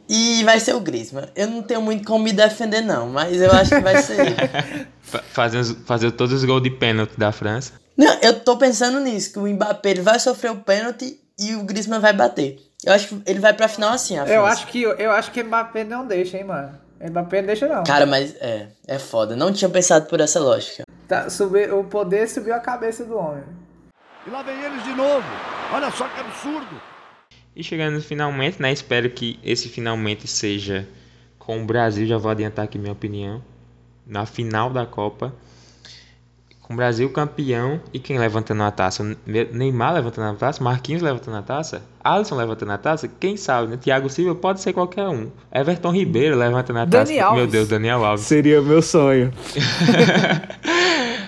E 0.08 0.42
vai 0.44 0.60
ser 0.60 0.74
o 0.74 0.80
Griezmann. 0.80 1.28
Eu 1.34 1.46
não 1.48 1.62
tenho 1.62 1.80
muito 1.80 2.06
como 2.06 2.24
me 2.24 2.32
defender, 2.32 2.82
não, 2.82 3.08
mas 3.08 3.40
eu 3.40 3.50
acho 3.50 3.70
que 3.70 3.80
vai 3.80 4.02
ser 4.02 4.20
ele. 4.20 4.36
fazer, 5.30 5.64
fazer 5.86 6.10
todos 6.12 6.34
os 6.34 6.44
gols 6.44 6.62
de 6.62 6.70
pênalti 6.70 7.18
da 7.18 7.32
França. 7.32 7.74
Não, 7.96 8.12
eu 8.20 8.40
tô 8.40 8.56
pensando 8.56 9.00
nisso, 9.00 9.32
que 9.32 9.38
o 9.38 9.46
Mbappé 9.46 9.90
ele 9.90 10.02
vai 10.02 10.18
sofrer 10.18 10.50
o 10.50 10.56
pênalti 10.56 11.20
e 11.38 11.54
o 11.54 11.62
Griezmann 11.62 12.00
vai 12.00 12.12
bater. 12.12 12.58
Eu 12.84 12.92
acho 12.92 13.08
que 13.08 13.22
ele 13.26 13.38
vai 13.38 13.52
pra 13.52 13.68
final 13.68 13.92
assim, 13.92 14.18
a 14.18 14.26
Eu 14.26 14.44
acho 14.44 14.66
que 14.66 14.82
eu 14.82 15.10
acho 15.12 15.30
que 15.30 15.40
o 15.40 15.44
Mbappé 15.44 15.84
não 15.84 16.06
deixa, 16.06 16.36
hein, 16.36 16.44
mano. 16.44 16.78
O 17.00 17.10
Mbappé 17.10 17.40
não 17.40 17.46
deixa, 17.46 17.68
não. 17.68 17.84
Cara, 17.84 18.06
mas 18.06 18.34
é, 18.40 18.68
é 18.86 18.98
foda. 18.98 19.36
Não 19.36 19.52
tinha 19.52 19.68
pensado 19.68 20.06
por 20.06 20.20
essa 20.20 20.40
lógica. 20.40 20.84
Tá, 21.06 21.28
subir, 21.28 21.72
o 21.72 21.84
poder 21.84 22.28
subiu 22.28 22.54
a 22.54 22.60
cabeça 22.60 23.04
do 23.04 23.16
homem. 23.16 23.44
E 24.26 24.30
lá 24.30 24.42
vem 24.42 24.60
eles 24.60 24.82
de 24.84 24.94
novo. 24.94 25.26
Olha 25.72 25.90
só 25.90 26.08
que 26.08 26.20
absurdo. 26.20 26.91
E 27.54 27.62
chegando 27.62 28.00
finalmente, 28.00 28.60
né? 28.60 28.72
Espero 28.72 29.10
que 29.10 29.38
esse 29.44 29.68
finalmente 29.68 30.26
seja 30.26 30.88
com 31.38 31.62
o 31.62 31.66
Brasil. 31.66 32.06
Já 32.06 32.16
vou 32.16 32.30
adiantar 32.30 32.64
aqui 32.64 32.78
minha 32.78 32.92
opinião. 32.92 33.42
Na 34.06 34.24
final 34.24 34.70
da 34.70 34.86
Copa. 34.86 35.34
Com 36.62 36.74
o 36.74 36.76
Brasil 36.76 37.10
campeão 37.10 37.80
e 37.92 37.98
quem 37.98 38.18
levantando 38.18 38.62
a 38.62 38.70
taça? 38.70 39.04
Neymar 39.26 39.94
levantando 39.94 40.28
a 40.28 40.34
taça, 40.34 40.62
Marquinhos 40.62 41.02
levantando 41.02 41.36
a 41.36 41.42
taça, 41.42 41.82
Alisson 42.02 42.36
levantando 42.36 42.70
a 42.70 42.78
taça, 42.78 43.08
quem 43.08 43.36
sabe, 43.36 43.68
né? 43.68 43.76
Thiago 43.76 44.08
Silva 44.08 44.34
pode 44.34 44.60
ser 44.60 44.72
qualquer 44.72 45.08
um. 45.08 45.28
Everton 45.52 45.90
Ribeiro 45.90 46.36
levantando 46.36 46.78
a 46.78 46.86
taça. 46.86 47.06
Daniel 47.06 47.34
Meu 47.34 47.46
Deus, 47.48 47.68
Daniel 47.68 48.04
Alves. 48.04 48.24
Seria 48.24 48.62
meu 48.62 48.80
sonho. 48.80 49.32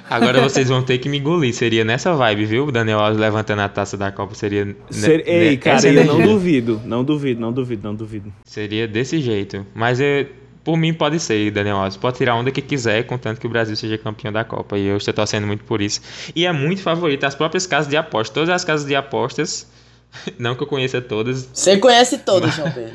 Agora 0.09 0.41
vocês 0.43 0.69
vão 0.69 0.83
ter 0.83 0.99
que 0.99 1.09
me 1.09 1.19
engolir. 1.19 1.55
Seria 1.55 1.85
nessa 1.85 2.15
vibe, 2.15 2.45
viu? 2.45 2.67
O 2.67 2.73
Daniel 2.73 3.01
Alves 3.01 3.19
levantando 3.19 3.63
a 3.63 3.69
taça 3.69 3.97
da 3.97 4.13
Copa. 4.13 4.35
Seria. 4.35 4.77
Ser... 4.91 5.27
Ei, 5.27 5.57
cara, 5.57 5.87
eu 5.87 6.05
não 6.05 6.21
duvido. 6.21 6.81
Não 6.85 7.05
duvido, 7.05 7.41
não 7.41 7.53
duvido, 7.53 7.83
não 7.89 7.95
duvido. 7.95 8.33
Seria 8.45 8.87
desse 8.87 9.21
jeito. 9.21 9.67
Mas 9.75 10.01
é, 10.01 10.27
por 10.63 10.77
mim 10.77 10.93
pode 10.93 11.19
ser, 11.21 11.51
Daniel 11.51 11.77
Alves. 11.77 11.97
Pode 11.97 12.17
tirar 12.17 12.37
onda 12.37 12.51
que 12.51 12.63
quiser, 12.63 13.05
contanto 13.05 13.41
que 13.41 13.47
o 13.47 13.51
Brasil 13.51 13.77
seja 13.77 13.99
campeão 13.99 14.33
da 14.33 14.45
Copa. 14.45 14.79
E 14.79 14.87
eu 14.87 14.97
estou 14.97 15.15
torcendo 15.15 15.47
muito 15.47 15.65
por 15.65 15.81
isso. 15.81 16.01
E 16.35 16.47
é 16.47 16.53
muito 16.53 16.83
favorito. 16.83 17.25
As 17.25 17.35
próprias 17.35 17.67
casas 17.67 17.89
de 17.89 17.97
apostas. 17.97 18.35
Todas 18.35 18.51
as 18.51 18.65
casas 18.65 18.87
de 18.87 18.95
apostas 18.95 19.67
Não 20.39 20.55
que 20.55 20.63
eu 20.63 20.67
conheça 20.67 21.01
todas. 21.01 21.49
Você 21.53 21.77
conhece 21.77 22.19
todas, 22.19 22.55
João 22.55 22.71
Pedro. 22.71 22.93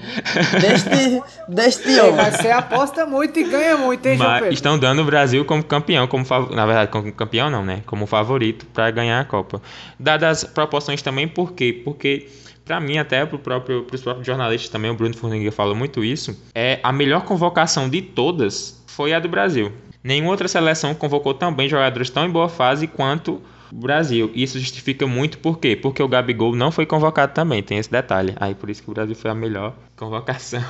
Deste, 0.60 1.24
deste 1.48 2.00
homem. 2.00 2.16
Mas 2.16 2.36
você 2.36 2.52
aposta 2.52 3.06
muito 3.06 3.40
e 3.40 3.44
ganha 3.44 3.78
muito, 3.78 4.06
hein, 4.06 4.18
João 4.18 4.34
Pedro? 4.34 4.54
Estão 4.54 4.80
dando 4.80 5.02
o 5.02 5.06
Brasil 5.06 5.46
como 5.46 5.64
campeão, 5.64 6.08
como 6.08 6.26
na 6.52 6.66
verdade, 6.66 6.92
como 6.92 7.12
campeão 7.12 7.50
não, 7.50 7.64
né? 7.64 7.82
Como 7.86 8.06
favorito 8.06 8.66
para 8.68 8.90
ganhar 8.92 9.20
a 9.20 9.26
Copa. 9.26 9.62
Dadas 10.00 10.44
as 10.44 10.44
proporções 10.44 11.02
também, 11.02 11.28
por 11.28 11.54
quê? 11.54 11.82
Porque 11.84 12.28
para 12.70 12.80
mim, 12.80 13.00
até 13.00 13.26
para 13.26 13.40
próprio, 13.40 13.88
os 13.92 14.02
próprios 14.02 14.28
jornalistas 14.28 14.70
também, 14.70 14.92
o 14.92 14.94
Bruno 14.94 15.16
Forniga 15.16 15.52
falou 15.52 15.76
muito 15.76 16.04
isso, 16.04 16.40
é 16.54 16.80
a 16.84 16.92
melhor 16.92 17.24
convocação 17.24 17.90
de 17.90 18.00
todas 18.00 18.80
foi 18.86 19.12
a 19.12 19.20
do 19.20 19.28
Brasil. 19.28 19.72
Nenhuma 20.04 20.30
outra 20.30 20.48
seleção 20.48 20.94
convocou 20.94 21.34
também 21.34 21.68
jogadores 21.68 22.12
tão 22.12 22.26
em 22.26 22.30
boa 22.30 22.48
fase 22.48 22.86
quanto 22.86 23.42
Brasil. 23.72 24.32
Isso 24.34 24.60
justifica 24.60 25.06
muito 25.08 25.38
por 25.40 25.60
quê? 25.60 25.76
Porque 25.76 26.02
o 26.02 26.08
Gabigol 26.08 26.56
não 26.56 26.72
foi 26.72 26.86
convocado 26.86 27.34
também, 27.34 27.62
tem 27.64 27.78
esse 27.78 27.92
detalhe. 27.92 28.36
Aí 28.40 28.56
por 28.56 28.70
isso 28.70 28.84
que 28.84 28.90
o 28.90 28.94
Brasil 28.94 29.16
foi 29.16 29.32
a 29.32 29.36
melhor 29.36 29.76
convocação. 29.96 30.64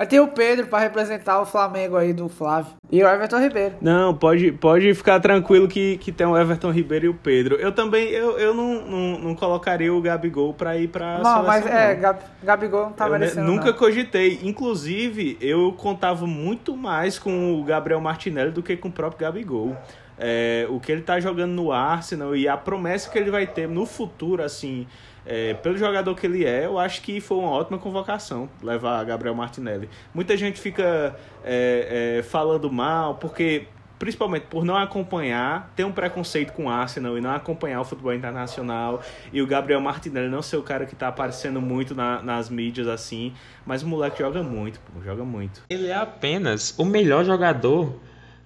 Aí 0.00 0.06
tem 0.06 0.18
o 0.18 0.28
Pedro 0.28 0.66
para 0.66 0.78
representar 0.78 1.42
o 1.42 1.44
Flamengo 1.44 1.94
aí 1.94 2.14
do 2.14 2.26
Flávio. 2.26 2.72
E 2.90 3.04
o 3.04 3.06
Everton 3.06 3.38
Ribeiro. 3.38 3.74
Não, 3.83 4.16
pode, 4.16 4.50
pode 4.50 4.94
ficar 4.94 5.20
tranquilo 5.20 5.68
que, 5.68 5.98
que 5.98 6.11
tem 6.11 6.26
o 6.26 6.35
Everton 6.35 6.70
Ribeiro 6.70 7.04
e 7.04 7.09
o 7.11 7.14
Pedro. 7.14 7.56
Eu 7.56 7.70
também, 7.70 8.09
eu, 8.09 8.38
eu 8.38 8.54
não, 8.54 8.87
não, 8.87 9.18
não 9.18 9.35
colocaria 9.35 9.92
o 9.92 10.00
Gabigol 10.00 10.54
para 10.54 10.74
ir 10.78 10.88
pra 10.88 11.18
Não, 11.18 11.42
mas 11.42 11.66
é, 11.66 11.94
Gab, 11.96 12.18
Gabigol 12.42 12.85
não 12.85 12.92
tá 12.92 13.09
eu 13.09 13.11
merecendo 13.11 13.46
Nunca 13.46 13.66
não. 13.66 13.74
cogitei. 13.74 14.40
Inclusive, 14.42 15.37
eu 15.38 15.70
contava 15.72 16.26
muito 16.26 16.74
mais 16.74 17.18
com 17.18 17.61
o 17.61 17.62
Gabriel 17.62 18.00
Martinelli 18.00 18.52
do 18.52 18.62
que 18.62 18.78
com 18.78 18.88
o 18.88 18.92
próprio 18.92 19.20
Gabigol 19.20 19.76
é, 20.20 20.66
o 20.68 20.78
que 20.78 20.92
ele 20.92 21.00
está 21.00 21.18
jogando 21.18 21.52
no 21.52 21.72
Arsenal 21.72 22.37
e 22.37 22.46
a 22.46 22.56
promessa 22.56 23.11
que 23.11 23.18
ele 23.18 23.30
vai 23.30 23.46
ter 23.46 23.66
no 23.66 23.87
futuro, 23.87 24.42
assim, 24.42 24.87
é, 25.24 25.54
pelo 25.54 25.78
jogador 25.78 26.14
que 26.14 26.26
ele 26.26 26.44
é, 26.44 26.66
eu 26.66 26.78
acho 26.78 27.00
que 27.00 27.20
foi 27.20 27.38
uma 27.38 27.50
ótima 27.50 27.78
convocação 27.78 28.48
levar 28.62 29.02
Gabriel 29.04 29.35
Martinelli. 29.35 29.88
Muita 30.12 30.37
gente 30.37 30.61
fica 30.61 31.16
é, 31.42 32.18
é, 32.18 32.22
falando 32.22 32.70
mal, 32.70 33.14
porque 33.14 33.66
principalmente 33.98 34.46
por 34.46 34.64
não 34.64 34.76
acompanhar, 34.76 35.72
ter 35.76 35.85
um 35.85 35.92
preconceito 35.92 36.52
com 36.52 36.64
o 36.64 36.68
Arsenal 36.70 37.18
e 37.18 37.20
não 37.20 37.30
acompanhar 37.30 37.83
o 37.83 37.85
futebol 37.85 38.14
internacional, 38.14 39.02
e 39.30 39.42
o 39.42 39.46
Gabriel 39.46 39.80
Martinelli 39.80 40.28
não 40.28 40.40
ser 40.40 40.56
o 40.56 40.62
cara 40.62 40.87
que 40.87 40.94
está 40.94 41.09
aparecendo 41.09 41.61
muito 41.61 41.94
na, 41.94 42.22
nas 42.22 42.48
mídias 42.48 42.88
assim, 42.88 43.35
mas 43.64 43.83
o 43.83 43.87
moleque 43.87 44.18
joga 44.18 44.42
muito, 44.42 44.80
pô, 44.80 45.02
joga 45.02 45.22
muito. 45.22 45.62
Ele 45.68 45.88
é 45.88 45.96
apenas 45.96 46.78
o 46.78 46.85
melhor 46.85 47.24
jogador 47.26 47.94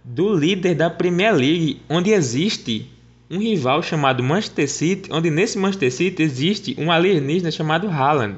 do 0.05 0.35
líder 0.35 0.75
da 0.75 0.91
Premier 0.91 1.35
League, 1.35 1.81
onde 1.89 2.13
existe 2.13 2.91
um 3.31 3.39
rival 3.39 3.83
chamado 3.83 4.23
Manchester 4.23 4.71
City, 4.71 5.11
onde 5.11 5.31
nesse 5.31 5.59
Manchester 5.59 5.91
City 5.91 6.23
existe 6.23 6.77
um 6.79 6.93
alienígena 6.93 7.51
chamado 7.51 7.89
Haaland. 7.89 8.37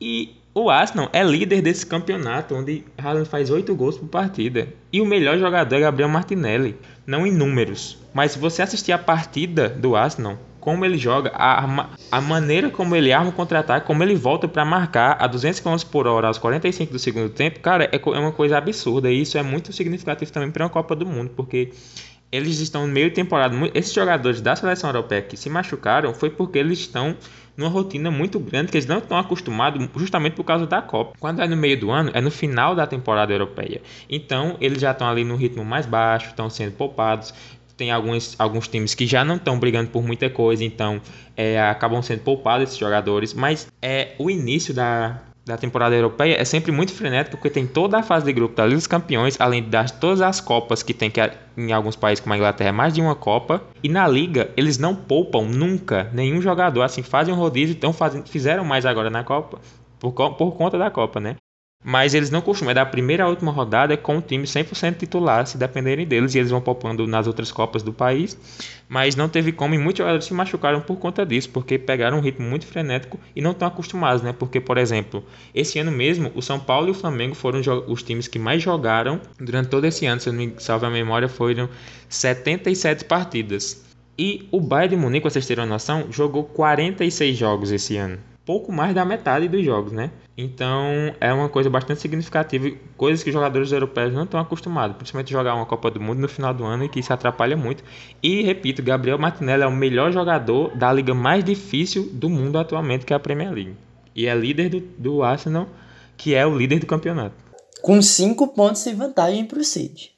E 0.00 0.30
o 0.52 0.68
Arsenal 0.68 1.08
é 1.12 1.22
líder 1.22 1.62
desse 1.62 1.86
campeonato, 1.86 2.54
onde 2.54 2.84
Haaland 2.98 3.28
faz 3.28 3.48
8 3.48 3.74
gols 3.74 3.96
por 3.96 4.08
partida. 4.08 4.68
E 4.92 5.00
o 5.00 5.06
melhor 5.06 5.38
jogador 5.38 5.76
é 5.76 5.80
Gabriel 5.80 6.08
Martinelli, 6.08 6.76
não 7.06 7.26
em 7.26 7.32
números. 7.32 7.98
Mas 8.12 8.32
se 8.32 8.38
você 8.38 8.62
assistir 8.62 8.92
a 8.92 8.98
partida 8.98 9.68
do 9.68 9.94
Arsenal, 9.94 10.38
como 10.64 10.82
ele 10.82 10.96
joga, 10.96 11.30
a, 11.34 11.90
a 12.10 12.20
maneira 12.22 12.70
como 12.70 12.96
ele 12.96 13.12
arma 13.12 13.28
o 13.28 13.32
contra-ataque, 13.32 13.86
como 13.86 14.02
ele 14.02 14.14
volta 14.14 14.48
para 14.48 14.64
marcar 14.64 15.18
a 15.20 15.26
200 15.26 15.60
km 15.60 15.76
por 15.92 16.06
hora 16.06 16.26
aos 16.26 16.38
45 16.38 16.90
do 16.90 16.98
segundo 16.98 17.28
tempo, 17.28 17.60
cara, 17.60 17.84
é, 17.92 17.96
é 17.96 18.18
uma 18.18 18.32
coisa 18.32 18.56
absurda. 18.56 19.12
E 19.12 19.20
isso 19.20 19.36
é 19.36 19.42
muito 19.42 19.74
significativo 19.74 20.32
também 20.32 20.50
para 20.50 20.64
uma 20.64 20.70
Copa 20.70 20.96
do 20.96 21.04
Mundo, 21.04 21.30
porque 21.36 21.70
eles 22.32 22.60
estão 22.60 22.86
no 22.86 22.92
meio 22.92 23.12
temporada. 23.12 23.54
Esses 23.74 23.92
jogadores 23.92 24.40
da 24.40 24.56
seleção 24.56 24.88
europeia 24.88 25.20
que 25.20 25.36
se 25.36 25.50
machucaram 25.50 26.14
foi 26.14 26.30
porque 26.30 26.58
eles 26.58 26.78
estão 26.78 27.14
numa 27.56 27.68
rotina 27.68 28.10
muito 28.10 28.40
grande 28.40 28.70
que 28.70 28.76
eles 28.76 28.86
não 28.86 28.98
estão 28.98 29.18
acostumados 29.18 29.86
justamente 29.96 30.34
por 30.34 30.44
causa 30.44 30.66
da 30.66 30.82
Copa. 30.82 31.12
Quando 31.20 31.42
é 31.42 31.46
no 31.46 31.56
meio 31.56 31.78
do 31.78 31.90
ano, 31.90 32.10
é 32.14 32.20
no 32.20 32.30
final 32.30 32.74
da 32.74 32.86
temporada 32.86 33.32
europeia. 33.32 33.80
Então, 34.08 34.56
eles 34.60 34.80
já 34.80 34.92
estão 34.92 35.08
ali 35.08 35.24
no 35.24 35.36
ritmo 35.36 35.64
mais 35.64 35.86
baixo, 35.86 36.28
estão 36.28 36.48
sendo 36.50 36.72
poupados 36.72 37.34
tem 37.76 37.90
alguns, 37.90 38.34
alguns 38.38 38.68
times 38.68 38.94
que 38.94 39.06
já 39.06 39.24
não 39.24 39.36
estão 39.36 39.58
brigando 39.58 39.90
por 39.90 40.02
muita 40.02 40.30
coisa, 40.30 40.64
então 40.64 41.00
é, 41.36 41.60
acabam 41.60 42.02
sendo 42.02 42.20
poupados 42.20 42.68
esses 42.68 42.78
jogadores. 42.78 43.34
Mas 43.34 43.68
é 43.82 44.12
o 44.18 44.30
início 44.30 44.72
da, 44.72 45.20
da 45.44 45.56
temporada 45.56 45.94
europeia 45.94 46.40
é 46.40 46.44
sempre 46.44 46.72
muito 46.72 46.92
frenético, 46.92 47.36
porque 47.36 47.50
tem 47.50 47.66
toda 47.66 47.98
a 47.98 48.02
fase 48.02 48.24
de 48.26 48.32
grupo 48.32 48.54
da 48.54 48.64
Liga 48.64 48.76
dos 48.76 48.86
Campeões, 48.86 49.36
além 49.38 49.62
das 49.62 49.90
todas 49.90 50.20
as 50.20 50.40
copas 50.40 50.82
que 50.82 50.94
tem 50.94 51.10
que 51.10 51.20
em 51.56 51.72
alguns 51.72 51.96
países 51.96 52.20
como 52.20 52.32
a 52.34 52.36
Inglaterra 52.36 52.72
mais 52.72 52.94
de 52.94 53.00
uma 53.00 53.14
copa. 53.14 53.62
E 53.82 53.88
na 53.88 54.06
liga 54.08 54.50
eles 54.56 54.78
não 54.78 54.94
poupam 54.94 55.42
nunca 55.42 56.10
nenhum 56.12 56.40
jogador, 56.40 56.82
assim 56.82 57.02
fazem 57.02 57.34
um 57.34 57.36
rodízio, 57.36 57.74
então 57.74 57.92
fazem, 57.92 58.22
fizeram 58.24 58.64
mais 58.64 58.86
agora 58.86 59.10
na 59.10 59.22
Copa 59.22 59.58
por, 59.98 60.12
por 60.12 60.52
conta 60.52 60.78
da 60.78 60.90
Copa, 60.90 61.20
né? 61.20 61.36
Mas 61.86 62.14
eles 62.14 62.30
não 62.30 62.40
costumam, 62.40 62.70
é 62.70 62.74
da 62.74 62.86
primeira 62.86 63.24
à 63.24 63.28
última 63.28 63.52
rodada 63.52 63.94
com 63.94 64.16
o 64.16 64.22
time 64.22 64.44
100% 64.44 64.96
titular, 64.96 65.46
se 65.46 65.58
dependerem 65.58 66.06
deles, 66.06 66.34
e 66.34 66.38
eles 66.38 66.50
vão 66.50 66.58
poupando 66.58 67.06
nas 67.06 67.26
outras 67.26 67.52
Copas 67.52 67.82
do 67.82 67.92
país. 67.92 68.38
Mas 68.88 69.14
não 69.14 69.28
teve 69.28 69.52
como, 69.52 69.74
e 69.74 69.78
muitos 69.78 69.98
jogadores 69.98 70.24
se 70.24 70.32
machucaram 70.32 70.80
por 70.80 70.96
conta 70.96 71.26
disso, 71.26 71.50
porque 71.50 71.78
pegaram 71.78 72.16
um 72.16 72.20
ritmo 72.22 72.48
muito 72.48 72.66
frenético 72.66 73.20
e 73.36 73.42
não 73.42 73.50
estão 73.50 73.68
acostumados, 73.68 74.22
né? 74.22 74.32
Porque, 74.32 74.62
por 74.62 74.78
exemplo, 74.78 75.22
esse 75.54 75.78
ano 75.78 75.92
mesmo, 75.92 76.32
o 76.34 76.40
São 76.40 76.58
Paulo 76.58 76.88
e 76.88 76.90
o 76.92 76.94
Flamengo 76.94 77.34
foram 77.34 77.60
os 77.86 78.02
times 78.02 78.28
que 78.28 78.38
mais 78.38 78.62
jogaram 78.62 79.20
durante 79.38 79.68
todo 79.68 79.84
esse 79.84 80.06
ano, 80.06 80.22
se 80.22 80.30
eu 80.30 80.32
não 80.32 80.40
me 80.40 80.54
salvo 80.56 80.86
a 80.86 80.90
memória, 80.90 81.28
foram 81.28 81.68
77 82.08 83.04
partidas. 83.04 83.84
E 84.18 84.48
o 84.50 84.58
Bayern 84.58 84.96
de 84.96 85.02
Munique, 85.02 85.24
vocês 85.24 85.46
terem 85.46 85.64
uma 85.64 85.70
noção, 85.70 86.06
jogou 86.10 86.44
46 86.44 87.36
jogos 87.36 87.70
esse 87.70 87.98
ano 87.98 88.33
pouco 88.44 88.70
mais 88.70 88.94
da 88.94 89.04
metade 89.04 89.48
dos 89.48 89.64
jogos, 89.64 89.92
né? 89.92 90.10
Então 90.36 91.14
é 91.20 91.32
uma 91.32 91.48
coisa 91.48 91.70
bastante 91.70 92.00
significativa, 92.00 92.70
coisas 92.96 93.22
que 93.22 93.30
os 93.30 93.34
jogadores 93.34 93.70
europeus 93.72 94.12
não 94.12 94.24
estão 94.24 94.40
acostumados, 94.40 94.96
principalmente 94.96 95.30
jogar 95.30 95.54
uma 95.54 95.66
Copa 95.66 95.90
do 95.90 96.00
Mundo 96.00 96.18
no 96.18 96.28
final 96.28 96.52
do 96.52 96.64
ano 96.64 96.84
e 96.84 96.88
que 96.88 97.00
isso 97.00 97.12
atrapalha 97.12 97.56
muito. 97.56 97.84
E 98.22 98.42
repito, 98.42 98.82
Gabriel 98.82 99.18
Martinelli 99.18 99.62
é 99.62 99.66
o 99.66 99.72
melhor 99.72 100.12
jogador 100.12 100.76
da 100.76 100.92
liga 100.92 101.14
mais 101.14 101.44
difícil 101.44 102.10
do 102.12 102.28
mundo 102.28 102.58
atualmente, 102.58 103.06
que 103.06 103.12
é 103.12 103.16
a 103.16 103.20
Premier 103.20 103.52
League. 103.52 103.76
E 104.14 104.26
é 104.26 104.34
líder 104.34 104.68
do, 104.68 104.80
do 104.80 105.22
Arsenal, 105.22 105.68
que 106.16 106.34
é 106.34 106.44
o 106.46 106.56
líder 106.56 106.80
do 106.80 106.86
campeonato. 106.86 107.34
Com 107.82 108.00
5 108.00 108.48
pontos 108.48 108.84
de 108.84 108.92
vantagem 108.94 109.44
para 109.44 109.58
o 109.58 109.64
City. 109.64 110.12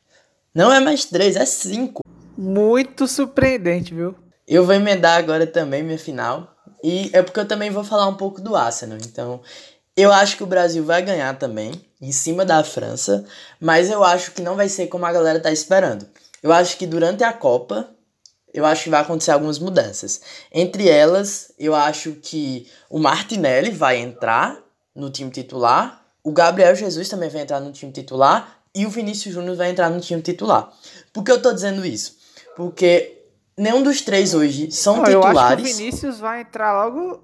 Não 0.55 0.73
é 0.73 0.81
mais 0.81 1.05
3, 1.05 1.37
é 1.37 1.45
5. 1.45 2.03
Muito 2.39 3.07
surpreendente, 3.07 3.95
viu? 3.95 4.15
Eu 4.47 4.65
vou 4.65 4.75
emendar 4.75 5.19
agora 5.19 5.47
também 5.47 5.83
minha 5.83 5.99
final. 5.99 6.56
E 6.83 7.11
é 7.13 7.23
porque 7.23 7.41
eu 7.41 7.49
também 7.49 7.71
vou 7.71 7.85
falar 7.85 8.07
um 8.07 8.15
pouco 8.15 8.41
do 8.41 8.55
Arsenal. 8.55 8.99
Então, 8.99 9.41
eu 9.97 10.13
acho 10.13 10.37
que 10.37 10.43
o 10.43 10.47
Brasil 10.47 10.85
vai 10.85 11.03
ganhar 11.03 11.39
também, 11.39 11.73
em 12.01 12.13
cima 12.13 12.45
da 12.45 12.63
França, 12.63 13.25
mas 13.59 13.91
eu 13.91 14.05
acho 14.05 14.33
que 14.33 14.43
não 14.43 14.55
vai 14.55 14.69
ser 14.69 14.89
como 14.89 15.07
a 15.07 15.13
galera 15.13 15.41
tá 15.41 15.51
esperando. 15.51 16.07
Eu 16.43 16.53
acho 16.53 16.77
que 16.77 16.87
durante 16.87 17.25
a 17.25 17.33
Copa, 17.33 17.89
eu 18.53 18.65
acho 18.65 18.85
que 18.85 18.91
vai 18.91 19.01
acontecer 19.01 19.31
algumas 19.31 19.59
mudanças. 19.59 20.21
Entre 20.53 20.89
elas, 20.89 21.53
eu 21.59 21.75
acho 21.75 22.13
que 22.13 22.71
o 22.91 22.99
Martinelli 22.99 23.71
vai 23.71 23.97
entrar 23.97 24.59
no 24.95 25.11
time 25.11 25.31
titular, 25.31 26.05
o 26.23 26.33
Gabriel 26.33 26.75
Jesus 26.75 27.09
também 27.09 27.29
vai 27.29 27.43
entrar 27.43 27.61
no 27.61 27.73
time 27.73 27.93
titular 27.93 28.59
e 28.75 28.85
o 28.85 28.91
Vinícius 28.91 29.35
Júnior 29.35 29.57
vai 29.57 29.71
entrar 29.71 29.89
no 29.89 30.01
time 30.01 30.21
titular. 30.21 30.73
Por 31.13 31.23
que 31.23 31.31
eu 31.31 31.41
tô 31.41 31.53
dizendo 31.53 31.87
isso? 31.87 32.17
Porque 32.57 33.16
nenhum 33.59 33.83
dos 33.83 34.01
três 34.01 34.35
hoje 34.35 34.71
são 34.71 34.97
Não, 34.97 35.05
titulares. 35.05 35.35
Eu 35.35 35.39
acho 35.39 35.57
que 35.57 35.63
o 35.63 35.77
Vinícius 35.77 36.19
vai 36.19 36.41
entrar 36.43 36.85
logo. 36.85 37.23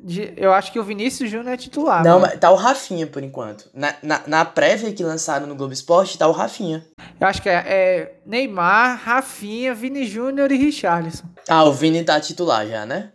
De, 0.00 0.32
eu 0.36 0.52
acho 0.52 0.70
que 0.70 0.78
o 0.78 0.84
Vinícius 0.84 1.28
Júnior 1.28 1.54
é 1.54 1.56
titular. 1.56 2.04
Não, 2.04 2.20
mas 2.20 2.38
tá 2.38 2.50
o 2.50 2.54
Rafinha 2.54 3.06
por 3.06 3.22
enquanto. 3.22 3.68
Na, 3.74 3.94
na, 4.00 4.22
na, 4.26 4.44
prévia 4.44 4.92
que 4.92 5.02
lançaram 5.02 5.46
no 5.46 5.56
Globo 5.56 5.72
Esporte, 5.72 6.16
tá 6.16 6.28
o 6.28 6.32
Rafinha. 6.32 6.86
Eu 7.20 7.26
acho 7.26 7.42
que 7.42 7.48
é, 7.48 7.64
é 7.66 8.20
Neymar, 8.24 9.00
Rafinha, 9.02 9.74
Vini 9.74 10.06
Júnior 10.06 10.52
e 10.52 10.56
Richarlison. 10.56 11.26
Ah, 11.48 11.64
o 11.64 11.72
Vini 11.72 12.04
tá 12.04 12.20
titular 12.20 12.64
já, 12.66 12.86
né? 12.86 13.10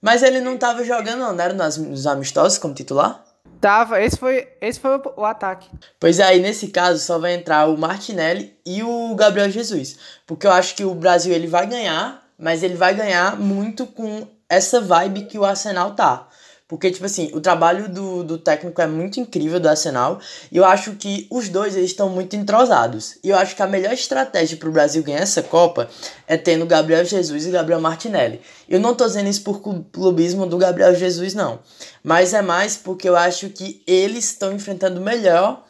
Mas 0.00 0.22
ele 0.22 0.40
não 0.40 0.58
tava 0.58 0.84
jogando, 0.84 1.20
não, 1.20 1.32
não 1.32 1.42
era 1.42 1.54
nos 1.54 2.06
amistosos 2.06 2.58
como 2.58 2.74
titular? 2.74 3.24
Tava, 3.60 4.00
esse 4.02 4.16
foi, 4.16 4.48
esse 4.60 4.78
foi 4.78 5.00
o, 5.16 5.24
ataque. 5.24 5.68
Pois 5.98 6.18
é, 6.18 6.24
aí 6.24 6.40
nesse 6.40 6.68
caso 6.68 7.04
só 7.04 7.18
vai 7.18 7.34
entrar 7.34 7.66
o 7.68 7.76
Martinelli 7.76 8.56
e 8.64 8.82
o 8.82 9.14
Gabriel 9.14 9.50
Jesus. 9.50 9.96
Porque 10.26 10.46
eu 10.46 10.52
acho 10.52 10.74
que 10.74 10.84
o 10.84 10.94
Brasil 10.94 11.32
ele 11.32 11.46
vai 11.46 11.66
ganhar, 11.66 12.22
mas 12.38 12.62
ele 12.62 12.74
vai 12.74 12.94
ganhar 12.94 13.38
muito 13.38 13.86
com 13.86 14.26
essa 14.48 14.80
vibe 14.80 15.26
que 15.26 15.38
o 15.38 15.44
Arsenal 15.44 15.94
tá. 15.94 16.28
Porque, 16.68 16.90
tipo 16.90 17.06
assim, 17.06 17.30
o 17.32 17.40
trabalho 17.40 17.88
do, 17.88 18.24
do 18.24 18.38
técnico 18.38 18.80
é 18.80 18.88
muito 18.88 19.20
incrível 19.20 19.60
do 19.60 19.68
Arsenal. 19.68 20.18
E 20.50 20.56
eu 20.56 20.64
acho 20.64 20.94
que 20.94 21.28
os 21.30 21.48
dois 21.48 21.76
eles 21.76 21.90
estão 21.90 22.08
muito 22.08 22.34
entrosados. 22.34 23.18
E 23.22 23.28
eu 23.28 23.36
acho 23.36 23.54
que 23.54 23.62
a 23.62 23.68
melhor 23.68 23.92
estratégia 23.92 24.56
para 24.56 24.68
o 24.68 24.72
Brasil 24.72 25.02
ganhar 25.04 25.20
essa 25.20 25.44
Copa 25.44 25.88
é 26.26 26.36
tendo 26.36 26.66
Gabriel 26.66 27.04
Jesus 27.04 27.46
e 27.46 27.50
Gabriel 27.52 27.80
Martinelli. 27.80 28.40
Eu 28.68 28.80
não 28.80 28.96
tô 28.96 29.06
dizendo 29.06 29.28
isso 29.28 29.42
por 29.42 29.60
clubismo 29.92 30.44
do 30.44 30.58
Gabriel 30.58 30.92
Jesus, 30.92 31.34
não. 31.34 31.60
Mas 32.02 32.34
é 32.34 32.42
mais 32.42 32.76
porque 32.76 33.08
eu 33.08 33.14
acho 33.14 33.48
que 33.50 33.82
eles 33.86 34.24
estão 34.24 34.52
enfrentando 34.52 35.00
melhor 35.00 35.65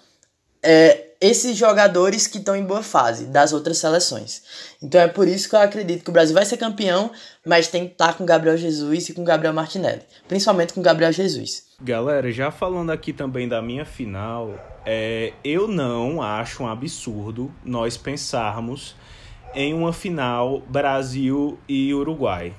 é, 0.66 1.06
esses 1.20 1.56
jogadores 1.56 2.26
que 2.26 2.38
estão 2.38 2.56
em 2.56 2.64
boa 2.64 2.82
fase 2.82 3.26
das 3.26 3.52
outras 3.52 3.78
seleções. 3.78 4.42
Então 4.82 5.00
é 5.00 5.08
por 5.08 5.26
isso 5.28 5.48
que 5.48 5.54
eu 5.54 5.60
acredito 5.60 6.02
que 6.02 6.10
o 6.10 6.12
Brasil 6.12 6.34
vai 6.34 6.44
ser 6.44 6.56
campeão, 6.56 7.10
mas 7.44 7.68
tem 7.68 7.86
que 7.86 7.92
estar 7.92 8.14
com 8.14 8.26
Gabriel 8.26 8.56
Jesus 8.56 9.08
e 9.08 9.14
com 9.14 9.24
Gabriel 9.24 9.54
Martinelli, 9.54 10.02
principalmente 10.26 10.74
com 10.74 10.82
Gabriel 10.82 11.12
Jesus. 11.12 11.64
Galera, 11.80 12.30
já 12.32 12.50
falando 12.50 12.90
aqui 12.90 13.12
também 13.12 13.48
da 13.48 13.62
minha 13.62 13.84
final, 13.84 14.54
é, 14.84 15.32
eu 15.44 15.68
não 15.68 16.20
acho 16.20 16.64
um 16.64 16.68
absurdo 16.68 17.54
nós 17.64 17.96
pensarmos 17.96 18.96
em 19.54 19.72
uma 19.72 19.92
final 19.92 20.60
Brasil 20.68 21.58
e 21.68 21.94
Uruguai. 21.94 22.52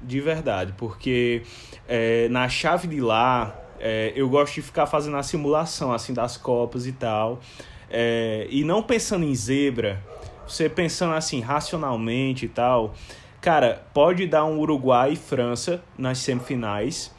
De 0.00 0.20
verdade, 0.20 0.72
porque 0.78 1.42
é, 1.88 2.28
na 2.28 2.48
chave 2.48 2.86
de 2.86 3.00
lá, 3.00 3.52
é, 3.80 4.12
eu 4.14 4.28
gosto 4.28 4.54
de 4.54 4.62
ficar 4.62 4.86
fazendo 4.86 5.16
a 5.16 5.22
simulação 5.22 5.92
assim 5.92 6.12
das 6.12 6.36
Copas 6.36 6.86
e 6.86 6.92
tal. 6.92 7.40
É, 7.90 8.46
e 8.50 8.64
não 8.64 8.82
pensando 8.82 9.24
em 9.24 9.34
zebra, 9.34 10.02
você 10.46 10.68
pensando 10.68 11.14
assim 11.14 11.40
racionalmente 11.40 12.46
e 12.46 12.48
tal, 12.48 12.94
cara, 13.40 13.84
pode 13.94 14.26
dar 14.26 14.44
um 14.44 14.58
Uruguai 14.58 15.12
e 15.12 15.16
França 15.16 15.82
nas 15.96 16.18
semifinais. 16.18 17.16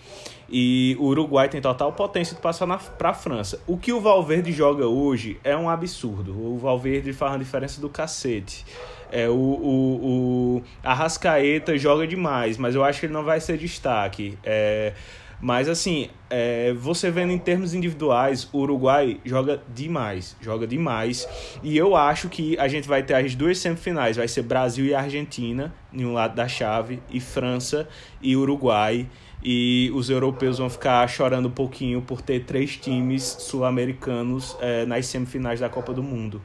E 0.52 0.98
o 1.00 1.06
Uruguai 1.06 1.48
tem 1.48 1.62
total 1.62 1.93
potência 1.93 2.36
de 2.36 2.41
passar 2.41 2.65
para 2.98 3.10
a 3.10 3.13
França. 3.13 3.62
O 3.67 3.78
que 3.78 3.93
o 3.93 4.02
Valverde 4.02 4.52
joga 4.52 4.88
hoje 4.88 5.39
é 5.43 5.56
um 5.56 5.69
absurdo. 5.69 6.32
O 6.34 6.58
Valverde 6.58 7.13
faz 7.13 7.34
uma 7.34 7.39
diferença 7.39 7.80
do 7.80 7.88
cacete. 7.88 8.65
É, 9.12 9.30
o, 9.30 9.34
o, 9.34 10.58
o 10.58 10.63
Arrascaeta 10.84 11.78
joga 11.78 12.06
demais, 12.08 12.58
mas 12.58 12.74
eu 12.74 12.84
acho 12.84 13.00
que 13.00 13.06
ele 13.06 13.13
não 13.13 13.24
vai 13.24 13.39
ser 13.39 13.58
destaque. 13.58 14.38
É, 14.43 14.93
mas 15.41 15.69
assim, 15.69 16.10
é, 16.30 16.73
você 16.73 17.10
vendo 17.10 17.32
em 17.32 17.38
termos 17.38 17.73
individuais, 17.73 18.47
o 18.52 18.60
Uruguai 18.60 19.19
joga 19.23 19.62
demais, 19.73 20.36
joga 20.41 20.67
demais. 20.67 21.28
E 21.63 21.78
eu 21.78 21.95
acho 21.95 22.28
que 22.28 22.58
a 22.60 22.67
gente 22.67 22.88
vai 22.88 23.04
ter 23.04 23.13
as 23.13 23.36
duas 23.36 23.58
semifinais, 23.58 24.17
vai 24.17 24.28
ser 24.28 24.43
Brasil 24.43 24.86
e 24.86 24.93
Argentina, 24.93 25.73
em 25.93 26.06
um 26.06 26.13
lado 26.13 26.36
da 26.36 26.47
chave, 26.47 27.02
e 27.10 27.19
França 27.19 27.88
e 28.21 28.36
Uruguai. 28.36 29.08
E 29.41 29.89
os 29.95 30.10
europeus 30.10 30.58
vão 30.58 30.69
ficar 30.69 31.08
chorando 31.08 31.47
um 31.47 31.52
pouquinho 31.52 32.02
por 32.02 32.21
ter 32.21 32.43
três 32.43 32.75
times 32.75 33.23
sul-americanos 33.23 34.58
é, 34.60 34.86
nas 34.86 35.06
semifinais 35.06 35.62
da 35.62 35.69
Copa 35.69 35.93
do 35.93 36.04
Mundo. 36.04 36.41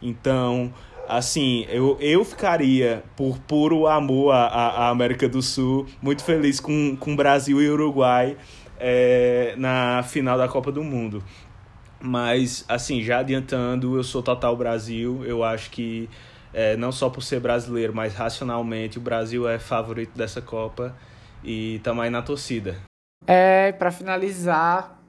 Então, 0.00 0.72
assim, 1.08 1.64
eu, 1.70 1.96
eu 2.00 2.22
ficaria, 2.24 3.02
por 3.16 3.38
puro 3.38 3.86
amor 3.86 4.32
à, 4.32 4.46
à 4.46 4.88
América 4.90 5.26
do 5.26 5.40
Sul, 5.40 5.86
muito 6.02 6.22
feliz 6.22 6.60
com, 6.60 6.94
com 6.96 7.16
Brasil 7.16 7.62
e 7.62 7.68
Uruguai 7.70 8.36
é, 8.78 9.54
na 9.56 10.02
final 10.02 10.36
da 10.36 10.46
Copa 10.46 10.70
do 10.70 10.84
Mundo. 10.84 11.24
Mas, 12.00 12.64
assim, 12.68 13.02
já 13.02 13.20
adiantando, 13.20 13.96
eu 13.96 14.04
sou 14.04 14.22
total 14.22 14.54
Brasil. 14.54 15.24
Eu 15.24 15.42
acho 15.42 15.70
que, 15.70 16.08
é, 16.52 16.76
não 16.76 16.92
só 16.92 17.08
por 17.08 17.22
ser 17.22 17.40
brasileiro, 17.40 17.94
mas 17.94 18.14
racionalmente, 18.14 18.98
o 18.98 19.00
Brasil 19.00 19.48
é 19.48 19.58
favorito 19.58 20.16
dessa 20.16 20.40
Copa 20.40 20.94
e 21.42 21.80
também 21.82 22.10
na 22.10 22.22
torcida. 22.22 22.76
É, 23.26 23.72
para 23.72 23.90
finalizar, 23.90 25.02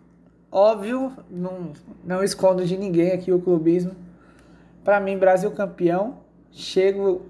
óbvio, 0.51 1.13
não, 1.29 1.73
não 2.03 2.23
escondo 2.23 2.65
de 2.65 2.75
ninguém 2.75 3.11
aqui 3.11 3.31
o 3.31 3.39
clubismo 3.39 4.08
para 4.89 4.99
mim, 4.99 5.19
Brasil 5.19 5.51
campeão. 5.51 6.17
Chego 6.51 7.29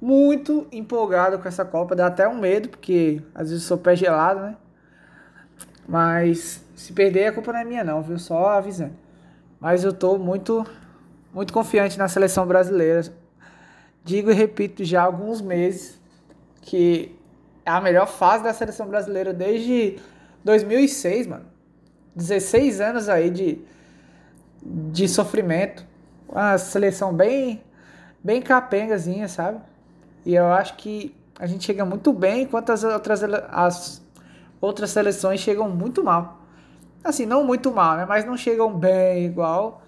muito 0.00 0.66
empolgado 0.72 1.38
com 1.38 1.46
essa 1.46 1.62
Copa. 1.62 1.94
Dá 1.94 2.06
até 2.06 2.26
um 2.26 2.38
medo, 2.40 2.70
porque 2.70 3.20
às 3.34 3.50
vezes 3.50 3.64
sou 3.64 3.76
pé 3.76 3.94
gelado, 3.94 4.40
né? 4.40 4.56
Mas 5.86 6.64
se 6.74 6.94
perder, 6.94 7.26
a 7.26 7.32
culpa 7.32 7.52
não 7.52 7.60
é 7.60 7.64
minha, 7.64 7.84
não, 7.84 8.00
viu? 8.00 8.18
Só 8.18 8.48
avisando. 8.48 8.94
Mas 9.60 9.84
eu 9.84 9.92
tô 9.92 10.16
muito, 10.16 10.66
muito 11.30 11.52
confiante 11.52 11.98
na 11.98 12.08
seleção 12.08 12.46
brasileira. 12.46 13.02
Digo 14.02 14.30
e 14.30 14.34
repito 14.34 14.82
já 14.82 15.02
há 15.02 15.04
alguns 15.04 15.42
meses 15.42 16.00
que 16.62 17.14
é 17.66 17.70
a 17.70 17.82
melhor 17.82 18.06
fase 18.06 18.44
da 18.44 18.54
seleção 18.54 18.86
brasileira 18.86 19.34
desde 19.34 19.98
2006, 20.42 21.26
mano. 21.26 21.44
16 22.16 22.80
anos 22.80 23.10
aí 23.10 23.28
de, 23.28 23.62
de 24.64 25.06
sofrimento 25.06 25.92
uma 26.28 26.58
seleção 26.58 27.12
bem, 27.12 27.62
bem 28.22 28.40
capengazinha, 28.42 29.28
sabe? 29.28 29.58
E 30.24 30.34
eu 30.34 30.46
acho 30.52 30.76
que 30.76 31.14
a 31.38 31.46
gente 31.46 31.64
chega 31.64 31.84
muito 31.84 32.12
bem, 32.12 32.42
enquanto 32.42 32.70
as 32.70 32.84
outras, 32.84 33.22
as 33.50 34.02
outras 34.60 34.90
seleções 34.90 35.40
chegam 35.40 35.68
muito 35.68 36.02
mal. 36.02 36.40
Assim, 37.02 37.26
não 37.26 37.44
muito 37.44 37.70
mal, 37.72 37.96
né? 37.96 38.06
Mas 38.06 38.24
não 38.24 38.36
chegam 38.36 38.72
bem 38.72 39.26
igual 39.26 39.82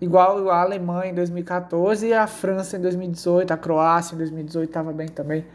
igual 0.00 0.50
a 0.50 0.60
Alemanha 0.60 1.10
em 1.10 1.14
2014 1.14 2.06
e 2.06 2.12
a 2.12 2.26
França 2.26 2.76
em 2.76 2.80
2018, 2.80 3.50
a 3.50 3.56
Croácia 3.56 4.14
em 4.14 4.18
2018 4.18 4.68
estava 4.68 4.92
bem 4.92 5.08
também. 5.08 5.46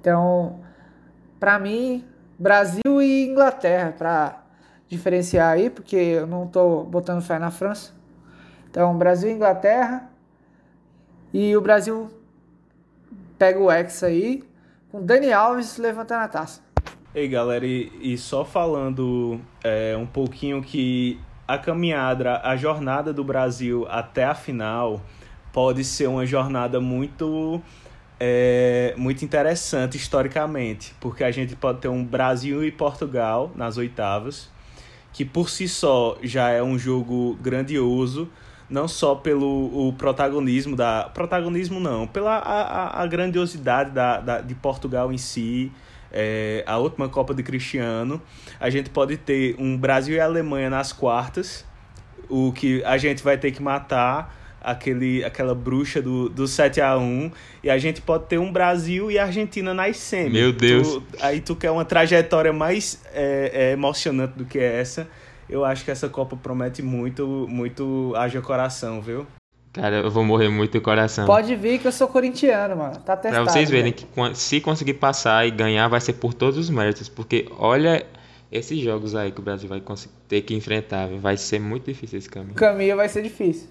Então, 0.00 0.60
para 1.38 1.58
mim, 1.58 2.04
Brasil 2.38 3.02
e 3.02 3.28
Inglaterra 3.28 3.94
para 3.96 4.42
diferenciar 4.88 5.52
aí, 5.52 5.68
porque 5.68 5.96
eu 5.96 6.26
não 6.26 6.46
tô 6.46 6.84
botando 6.84 7.20
fé 7.22 7.38
na 7.38 7.50
França. 7.50 7.92
Então, 8.76 8.94
Brasil 8.94 9.30
e 9.30 9.32
Inglaterra. 9.32 10.10
E 11.32 11.56
o 11.56 11.62
Brasil 11.62 12.10
pega 13.38 13.58
o 13.58 13.70
X 13.70 14.02
aí, 14.02 14.44
com 14.92 15.02
Dani 15.02 15.32
Alves 15.32 15.78
levantando 15.78 16.24
a 16.24 16.28
taça. 16.28 16.60
Ei, 17.14 17.26
galera, 17.26 17.64
e, 17.64 17.90
e 18.02 18.18
só 18.18 18.44
falando 18.44 19.40
é, 19.64 19.96
um 19.96 20.04
pouquinho 20.04 20.62
que 20.62 21.18
a 21.48 21.56
caminhada, 21.56 22.42
a 22.44 22.54
jornada 22.54 23.14
do 23.14 23.24
Brasil 23.24 23.86
até 23.88 24.24
a 24.24 24.34
final 24.34 25.00
pode 25.54 25.82
ser 25.82 26.06
uma 26.08 26.26
jornada 26.26 26.78
muito 26.78 27.62
é, 28.20 28.92
muito 28.98 29.24
interessante 29.24 29.96
historicamente, 29.96 30.94
porque 31.00 31.24
a 31.24 31.30
gente 31.30 31.56
pode 31.56 31.80
ter 31.80 31.88
um 31.88 32.04
Brasil 32.04 32.62
e 32.62 32.70
Portugal 32.70 33.50
nas 33.54 33.78
oitavas, 33.78 34.50
que 35.14 35.24
por 35.24 35.48
si 35.48 35.66
só 35.66 36.18
já 36.22 36.50
é 36.50 36.62
um 36.62 36.78
jogo 36.78 37.38
grandioso, 37.40 38.30
não 38.68 38.88
só 38.88 39.14
pelo 39.14 39.88
o 39.88 39.92
protagonismo 39.92 40.74
da 40.74 41.10
protagonismo 41.14 41.78
não, 41.78 42.06
pela 42.06 42.36
a, 42.38 43.02
a 43.02 43.06
grandiosidade 43.06 43.90
da, 43.90 44.20
da, 44.20 44.40
de 44.40 44.54
Portugal 44.54 45.12
em 45.12 45.18
si, 45.18 45.70
é, 46.12 46.64
a 46.66 46.78
última 46.78 47.08
Copa 47.08 47.34
de 47.34 47.42
Cristiano. 47.42 48.20
A 48.58 48.70
gente 48.70 48.90
pode 48.90 49.16
ter 49.16 49.54
um 49.58 49.76
Brasil 49.76 50.16
e 50.16 50.20
Alemanha 50.20 50.70
nas 50.70 50.92
quartas, 50.92 51.64
o 52.28 52.52
que 52.52 52.82
a 52.84 52.98
gente 52.98 53.22
vai 53.22 53.38
ter 53.38 53.52
que 53.52 53.62
matar 53.62 54.34
aquele, 54.66 55.24
aquela 55.24 55.54
bruxa 55.54 56.02
do, 56.02 56.28
do 56.28 56.48
7 56.48 56.80
a 56.80 56.98
1 56.98 57.30
e 57.62 57.70
a 57.70 57.78
gente 57.78 58.02
pode 58.02 58.26
ter 58.26 58.38
um 58.38 58.52
Brasil 58.52 59.12
e 59.12 59.18
Argentina 59.18 59.72
nas 59.72 59.96
semi. 59.96 60.30
Meu 60.30 60.52
Deus. 60.52 60.88
Tu, 60.88 61.02
aí 61.20 61.40
tu 61.40 61.54
quer 61.54 61.70
uma 61.70 61.84
trajetória 61.84 62.52
mais 62.52 63.00
é, 63.14 63.50
é, 63.54 63.72
emocionante 63.72 64.36
do 64.36 64.44
que 64.44 64.58
essa. 64.58 65.08
Eu 65.48 65.64
acho 65.64 65.84
que 65.84 65.90
essa 65.90 66.08
Copa 66.08 66.36
promete 66.36 66.82
muito, 66.82 67.46
muito 67.48 68.12
haja 68.16 68.40
coração, 68.40 69.00
viu? 69.00 69.26
Cara, 69.72 69.96
eu 69.96 70.10
vou 70.10 70.24
morrer 70.24 70.48
muito 70.48 70.72
do 70.72 70.80
coração. 70.80 71.26
Pode 71.26 71.54
vir 71.54 71.78
que 71.78 71.86
eu 71.86 71.92
sou 71.92 72.08
corintiano, 72.08 72.76
mano. 72.76 72.96
Tá 72.96 73.14
testado. 73.14 73.44
Pra 73.44 73.52
vocês 73.52 73.68
verem 73.68 73.92
né? 73.92 74.30
que 74.32 74.34
se 74.34 74.58
conseguir 74.60 74.94
passar 74.94 75.46
e 75.46 75.50
ganhar, 75.50 75.86
vai 75.86 76.00
ser 76.00 76.14
por 76.14 76.32
todos 76.32 76.58
os 76.58 76.70
méritos. 76.70 77.10
Porque 77.10 77.46
olha 77.58 78.06
esses 78.50 78.80
jogos 78.80 79.14
aí 79.14 79.30
que 79.30 79.38
o 79.38 79.42
Brasil 79.42 79.68
vai 79.68 79.82
ter 80.26 80.40
que 80.40 80.54
enfrentar. 80.54 81.08
Vai 81.20 81.36
ser 81.36 81.60
muito 81.60 81.84
difícil 81.84 82.18
esse 82.18 82.28
caminho. 82.28 82.52
O 82.52 82.56
caminho 82.56 82.96
vai 82.96 83.08
ser 83.08 83.22
difícil. 83.22 83.68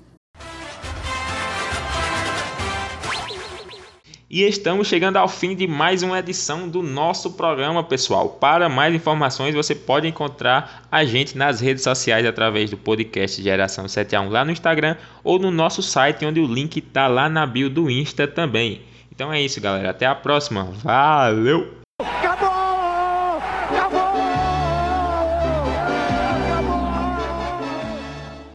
E 4.36 4.44
estamos 4.44 4.90
chegando 4.90 5.16
ao 5.16 5.30
fim 5.30 5.56
de 5.56 5.66
mais 5.66 6.04
uma 6.04 6.20
edição 6.20 6.68
do 6.68 6.84
nosso 6.84 7.32
programa, 7.32 7.82
pessoal. 7.82 8.28
Para 8.28 8.68
mais 8.68 8.94
informações, 8.94 9.56
você 9.56 9.74
pode 9.74 10.10
encontrar 10.10 10.86
a 10.92 11.06
gente 11.06 11.38
nas 11.38 11.62
redes 11.62 11.84
sociais 11.84 12.26
através 12.26 12.70
do 12.70 12.76
podcast 12.76 13.42
Geração 13.42 13.88
71 13.88 14.28
lá 14.28 14.44
no 14.44 14.52
Instagram 14.52 14.98
ou 15.24 15.40
no 15.40 15.52
nosso 15.52 15.82
site, 15.82 16.26
onde 16.26 16.42
o 16.42 16.54
link 16.54 16.80
está 16.80 17.08
lá 17.08 17.30
na 17.30 17.48
bio 17.48 17.70
do 17.70 17.90
Insta 17.90 18.28
também. 18.28 18.82
Então 19.10 19.32
é 19.32 19.42
isso, 19.42 19.62
galera. 19.62 19.92
Até 19.92 20.06
a 20.06 20.14
próxima. 20.14 20.66
Valeu! 20.84 21.74